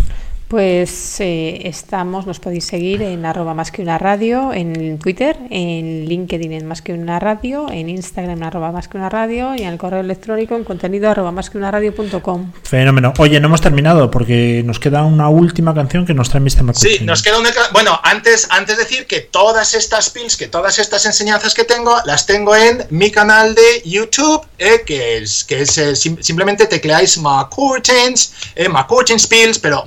Pues 0.50 1.20
eh, 1.20 1.60
estamos, 1.68 2.26
nos 2.26 2.40
podéis 2.40 2.64
seguir 2.64 3.02
en 3.02 3.24
arroba 3.24 3.54
más 3.54 3.70
que 3.70 3.82
una 3.82 3.98
radio, 3.98 4.52
en 4.52 4.98
Twitter, 4.98 5.36
en 5.48 6.06
LinkedIn 6.06 6.52
en 6.52 6.66
más 6.66 6.82
que 6.82 6.92
una 6.92 7.20
radio, 7.20 7.68
en 7.70 7.88
Instagram 7.88 8.38
en 8.38 8.42
arroba 8.42 8.72
más 8.72 8.88
que 8.88 8.96
una 8.96 9.08
radio 9.08 9.54
y 9.54 9.60
en 9.62 9.68
el 9.68 9.78
correo 9.78 10.00
electrónico 10.00 10.56
en 10.56 10.64
contenido 10.64 11.08
arroba 11.08 11.30
más 11.30 11.50
que 11.50 11.56
una 11.58 11.70
radio.com. 11.70 12.50
Fenómeno. 12.64 13.12
Oye, 13.18 13.38
no 13.38 13.46
hemos 13.46 13.60
terminado 13.60 14.10
porque 14.10 14.62
nos 14.66 14.80
queda 14.80 15.04
una 15.04 15.28
última 15.28 15.72
canción 15.72 16.04
que 16.04 16.14
nos 16.14 16.30
trae 16.30 16.40
Mr. 16.40 16.64
McCurtin. 16.64 16.98
Sí, 16.98 17.04
nos 17.04 17.22
queda 17.22 17.38
una. 17.38 17.50
Bueno, 17.72 18.00
antes, 18.02 18.48
antes 18.50 18.76
decir 18.76 19.06
que 19.06 19.20
todas 19.20 19.72
estas 19.74 20.10
pills, 20.10 20.36
que 20.36 20.48
todas 20.48 20.80
estas 20.80 21.06
enseñanzas 21.06 21.54
que 21.54 21.62
tengo, 21.62 21.94
las 22.06 22.26
tengo 22.26 22.56
en 22.56 22.86
mi 22.90 23.12
canal 23.12 23.54
de 23.54 23.82
YouTube, 23.84 24.44
eh, 24.58 24.82
que 24.84 25.18
es, 25.18 25.44
que 25.44 25.60
es 25.60 25.78
eh, 25.78 25.94
sim- 25.94 26.20
simplemente 26.20 26.66
tecleáis 26.66 27.18
McCurtains, 27.18 28.32
eh, 28.56 28.68
McCurtains 28.68 29.28
pills, 29.28 29.56
pero 29.60 29.84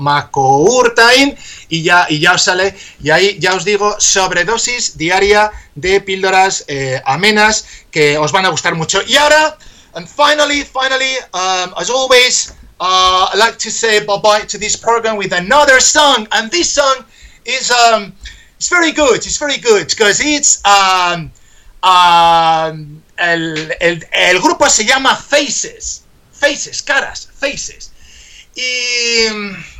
Y 1.69 1.81
ya, 1.83 2.33
os 2.33 2.43
sale, 2.43 2.75
y 3.01 3.09
ahí 3.09 3.39
ya 3.39 3.55
os 3.55 3.65
digo, 3.65 3.95
sobredosis 3.99 4.97
diaria 4.97 5.51
de 5.75 6.01
píldoras 6.01 6.65
eh, 6.67 7.01
amenas 7.05 7.65
que 7.89 8.17
os 8.17 8.31
van 8.31 8.45
a 8.45 8.49
gustar 8.49 8.75
mucho. 8.75 9.01
Y 9.07 9.15
ahora, 9.15 9.57
and 9.95 10.07
finally, 10.07 10.63
finally, 10.63 11.17
um, 11.33 11.73
as 11.77 11.89
always, 11.89 12.53
uh, 12.79 13.29
I'd 13.33 13.39
like 13.39 13.57
to 13.59 13.71
say 13.71 14.05
bye 14.05 14.17
bye 14.17 14.41
to 14.41 14.57
this 14.57 14.75
program 14.75 15.17
with 15.17 15.33
another 15.33 15.79
song, 15.79 16.27
and 16.31 16.51
this 16.51 16.69
song 16.69 17.05
is 17.45 17.71
um, 17.71 18.13
it's 18.57 18.69
very 18.69 18.91
good. 18.91 19.17
It's 19.17 19.37
very 19.37 19.57
good 19.57 19.87
because 19.87 20.19
it's 20.21 20.63
um, 20.65 21.31
um, 21.81 23.01
el, 23.17 23.71
el 24.11 24.39
grupo 24.41 24.69
se 24.69 24.85
llama 24.85 25.15
Faces, 25.15 26.03
Faces, 26.31 26.81
caras, 26.81 27.29
Faces. 27.39 27.92
Y 28.55 29.25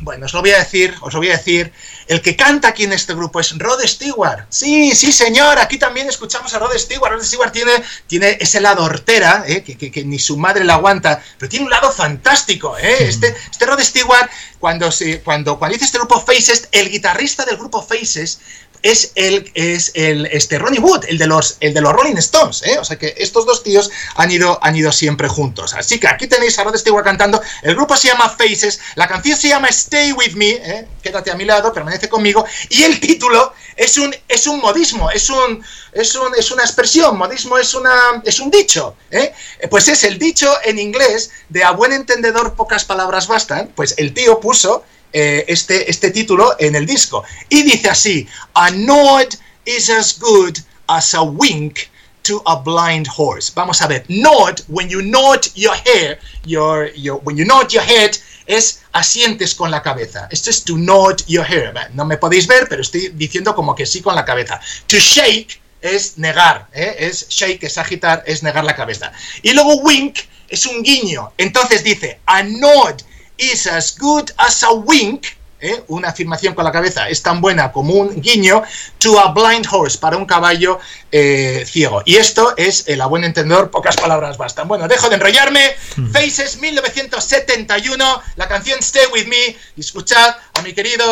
bueno, 0.00 0.26
os 0.26 0.32
lo 0.32 0.40
voy 0.40 0.50
a 0.50 0.58
decir, 0.58 0.94
os 1.00 1.12
lo 1.12 1.20
voy 1.20 1.28
a 1.30 1.36
decir. 1.36 1.72
El 2.06 2.20
que 2.20 2.36
canta 2.36 2.68
aquí 2.68 2.84
en 2.84 2.92
este 2.92 3.14
grupo 3.14 3.40
es 3.40 3.56
Rod 3.56 3.80
Stewart. 3.86 4.46
Sí, 4.50 4.94
sí, 4.94 5.10
señor. 5.12 5.58
Aquí 5.58 5.78
también 5.78 6.08
escuchamos 6.08 6.52
a 6.52 6.58
Rod 6.58 6.76
Stewart. 6.76 7.12
Rod 7.12 7.22
Stewart 7.22 7.52
tiene, 7.52 7.72
tiene 8.06 8.36
ese 8.40 8.60
lado 8.60 8.84
hortera, 8.84 9.44
¿eh? 9.46 9.62
que, 9.62 9.78
que- 9.78 9.90
que 9.90 10.04
ni 10.04 10.18
su 10.18 10.36
madre 10.36 10.64
la 10.64 10.74
aguanta, 10.74 11.22
pero 11.38 11.48
tiene 11.48 11.64
un 11.64 11.70
lado 11.70 11.90
fantástico. 11.92 12.76
¿eh? 12.76 12.96
Este, 13.08 13.34
este 13.50 13.64
Rod 13.64 13.80
Stewart, 13.80 14.28
cuando, 14.58 14.90
se, 14.92 15.20
cuando, 15.22 15.58
cuando 15.58 15.74
dice 15.74 15.86
este 15.86 15.98
grupo 15.98 16.20
Faces, 16.20 16.68
el 16.72 16.90
guitarrista 16.90 17.44
del 17.44 17.56
grupo 17.56 17.80
Faces 17.82 18.40
es 18.84 19.12
el, 19.14 19.50
es 19.54 19.92
el 19.94 20.26
este 20.26 20.58
Ronnie 20.58 20.78
Wood, 20.78 21.06
el 21.08 21.16
de 21.16 21.26
los, 21.26 21.56
el 21.60 21.72
de 21.72 21.80
los 21.80 21.94
Rolling 21.94 22.18
Stones, 22.18 22.62
¿eh? 22.66 22.78
O 22.78 22.84
sea 22.84 22.98
que 22.98 23.14
estos 23.16 23.46
dos 23.46 23.62
tíos 23.62 23.90
han 24.14 24.30
ido, 24.30 24.58
han 24.62 24.76
ido 24.76 24.92
siempre 24.92 25.26
juntos. 25.26 25.72
Así 25.72 25.98
que 25.98 26.06
aquí 26.06 26.26
tenéis 26.26 26.58
a 26.58 26.64
Rod 26.64 26.76
Stewart 26.76 27.02
cantando. 27.02 27.40
El 27.62 27.74
grupo 27.74 27.96
se 27.96 28.08
llama 28.08 28.28
Faces, 28.28 28.80
la 28.94 29.08
canción 29.08 29.38
se 29.38 29.48
llama 29.48 29.68
Stay 29.68 30.12
With 30.12 30.34
Me, 30.34 30.50
¿eh? 30.50 30.86
Quédate 31.02 31.30
a 31.30 31.34
mi 31.34 31.46
lado, 31.46 31.72
permanece 31.72 32.10
conmigo. 32.10 32.44
Y 32.68 32.82
el 32.82 33.00
título 33.00 33.54
es 33.74 33.96
un, 33.96 34.14
es 34.28 34.46
un 34.46 34.60
modismo, 34.60 35.10
es 35.10 35.30
un, 35.30 35.64
es 35.92 36.14
un, 36.14 36.34
es 36.36 36.50
una 36.50 36.62
expresión. 36.62 37.16
Modismo 37.16 37.56
es 37.56 37.72
una, 37.72 38.22
es 38.22 38.38
un 38.38 38.50
dicho, 38.50 38.96
¿eh? 39.10 39.32
Pues 39.70 39.88
es 39.88 40.04
el 40.04 40.18
dicho 40.18 40.52
en 40.62 40.78
inglés 40.78 41.30
de 41.48 41.64
a 41.64 41.70
buen 41.70 41.92
entendedor 41.92 42.52
pocas 42.52 42.84
palabras 42.84 43.28
bastan. 43.28 43.70
Pues 43.74 43.94
el 43.96 44.12
tío 44.12 44.40
puso 44.40 44.84
eh, 45.14 45.44
este, 45.46 45.88
este 45.88 46.10
título 46.10 46.56
en 46.58 46.74
el 46.74 46.86
disco. 46.86 47.22
Y 47.48 47.62
dice 47.62 47.88
así, 47.88 48.26
a 48.54 48.70
nod 48.70 49.28
is 49.64 49.88
as 49.88 50.18
good 50.18 50.58
as 50.88 51.14
a 51.14 51.22
wink 51.22 51.78
to 52.24 52.42
a 52.46 52.56
blind 52.56 53.06
horse. 53.06 53.52
Vamos 53.54 53.80
a 53.80 53.86
ver, 53.86 54.04
nod, 54.08 54.60
when 54.66 54.88
you 54.88 55.02
nod 55.02 55.46
your 55.54 55.74
hair, 55.74 56.18
your, 56.44 56.90
your, 56.96 57.20
when 57.22 57.36
you 57.36 57.44
nod 57.44 57.68
your 57.70 57.84
head, 57.84 58.16
es 58.46 58.82
asientes 58.92 59.54
con 59.54 59.70
la 59.70 59.82
cabeza. 59.82 60.26
Esto 60.32 60.50
es 60.50 60.64
to 60.64 60.76
nod 60.76 61.22
your 61.28 61.46
head. 61.46 61.74
No 61.94 62.04
me 62.04 62.16
podéis 62.16 62.48
ver, 62.48 62.66
pero 62.68 62.82
estoy 62.82 63.12
diciendo 63.14 63.54
como 63.54 63.76
que 63.76 63.86
sí 63.86 64.02
con 64.02 64.16
la 64.16 64.24
cabeza. 64.24 64.60
To 64.88 64.98
shake 64.98 65.60
es 65.80 66.18
negar, 66.18 66.66
¿eh? 66.72 66.96
es 66.98 67.28
shake, 67.28 67.62
es 67.62 67.78
agitar, 67.78 68.24
es 68.26 68.42
negar 68.42 68.64
la 68.64 68.74
cabeza. 68.74 69.12
Y 69.42 69.52
luego 69.52 69.76
wink 69.76 70.18
es 70.48 70.66
un 70.66 70.82
guiño. 70.82 71.32
Entonces 71.38 71.84
dice, 71.84 72.18
a 72.26 72.42
nod 72.42 72.96
is 73.38 73.66
as 73.66 73.96
good 73.98 74.30
as 74.38 74.62
a 74.62 74.72
wink, 74.72 75.26
¿eh? 75.64 75.82
una 75.88 76.08
afirmación 76.08 76.54
con 76.54 76.64
la 76.64 76.72
cabeza 76.72 77.08
es 77.08 77.22
tan 77.22 77.40
buena 77.40 77.72
como 77.72 77.94
un 77.94 78.20
guiño, 78.20 78.62
to 78.98 79.18
a 79.18 79.32
blind 79.32 79.66
horse, 79.70 79.98
para 79.98 80.16
un 80.16 80.26
caballo 80.26 80.78
eh, 81.10 81.64
ciego. 81.66 82.02
Y 82.04 82.16
esto 82.16 82.54
es, 82.56 82.84
el 82.86 83.00
a 83.00 83.06
buen 83.06 83.24
entendedor, 83.24 83.70
pocas 83.70 83.96
palabras 83.96 84.36
bastan. 84.36 84.68
Bueno, 84.68 84.86
dejo 84.88 85.08
de 85.08 85.16
enrollarme. 85.16 85.74
Faces 86.12 86.60
1971, 86.60 88.22
la 88.36 88.48
canción 88.48 88.78
Stay 88.80 89.06
With 89.12 89.26
Me, 89.26 89.56
y 89.76 89.80
escuchad 89.80 90.36
a 90.54 90.62
mi 90.62 90.74
querido 90.74 91.04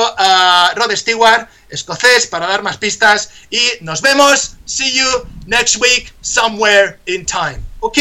Rod 0.77 0.95
Stewart, 0.95 1.49
escocés, 1.71 2.27
para 2.27 2.47
dar 2.47 2.63
más 2.63 2.77
pistas. 2.77 3.31
Y 3.51 3.61
nos 3.81 4.03
vemos. 4.03 4.57
See 4.65 4.93
you 4.93 5.27
next 5.47 5.77
week, 5.77 6.13
somewhere 6.21 6.99
in 7.07 7.25
time. 7.25 7.61
¿Ok? 7.81 7.97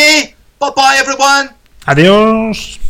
Bye 0.59 0.73
bye, 0.75 0.97
everyone. 0.99 1.49
Adiós. 1.85 2.80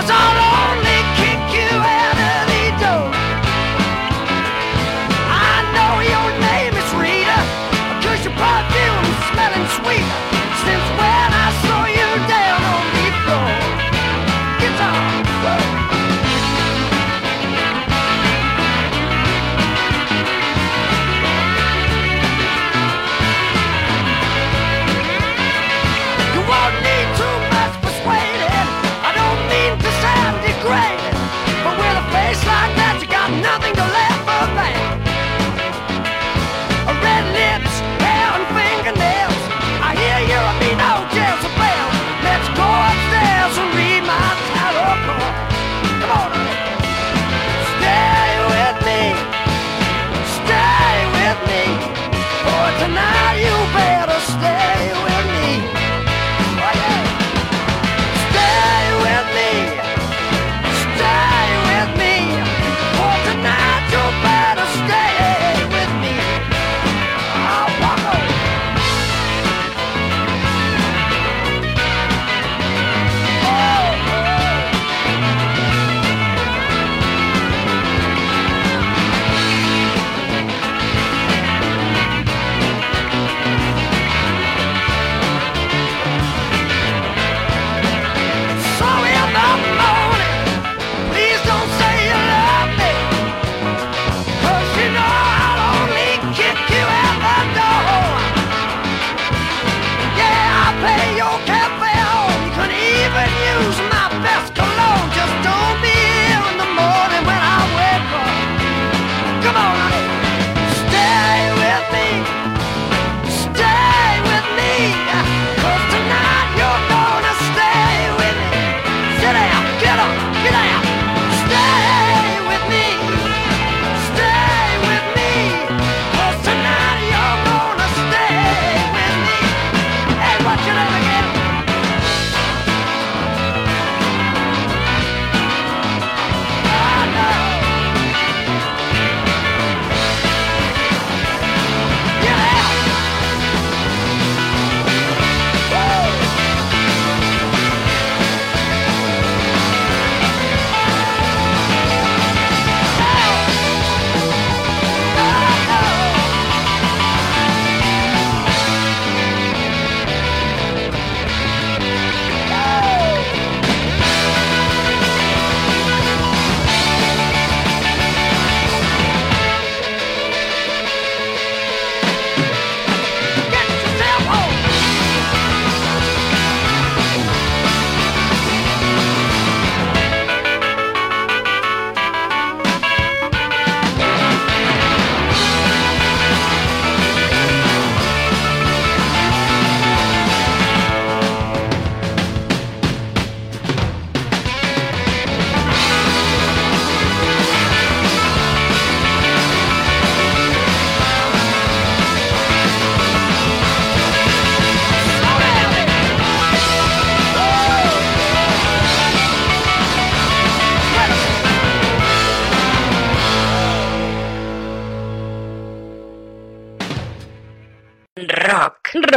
¡Rosales! 0.00 0.39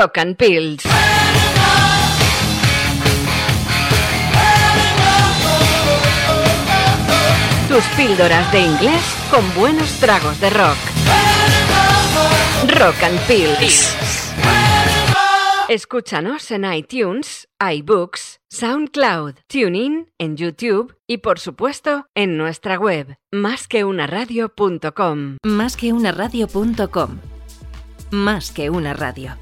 Rock. 0.03 0.17
And 0.17 0.35
Pills. 0.35 0.83
Tus 7.69 7.83
píldoras 7.95 8.51
de 8.51 8.59
inglés 8.59 9.01
con 9.31 9.41
buenos 9.55 9.89
tragos 9.99 10.41
de 10.41 10.49
rock. 10.49 10.75
Rock 12.67 13.01
and 13.03 13.19
Pills. 13.27 13.95
Escúchanos 15.69 16.51
en 16.51 16.65
iTunes, 16.71 17.47
iBooks, 17.59 18.41
SoundCloud, 18.49 19.35
TuneIn, 19.47 20.11
en 20.17 20.35
YouTube 20.35 20.97
y 21.07 21.19
por 21.19 21.39
supuesto 21.39 22.07
en 22.13 22.35
nuestra 22.37 22.77
web, 22.77 23.15
másqueunaradio.com. 23.31 25.37
Más 25.43 25.77
que 25.77 25.93
una 25.93 26.11
radio.com. 26.11 27.19
Más 28.11 28.51
que 28.51 28.69
una 28.69 28.93
radio. 28.93 29.37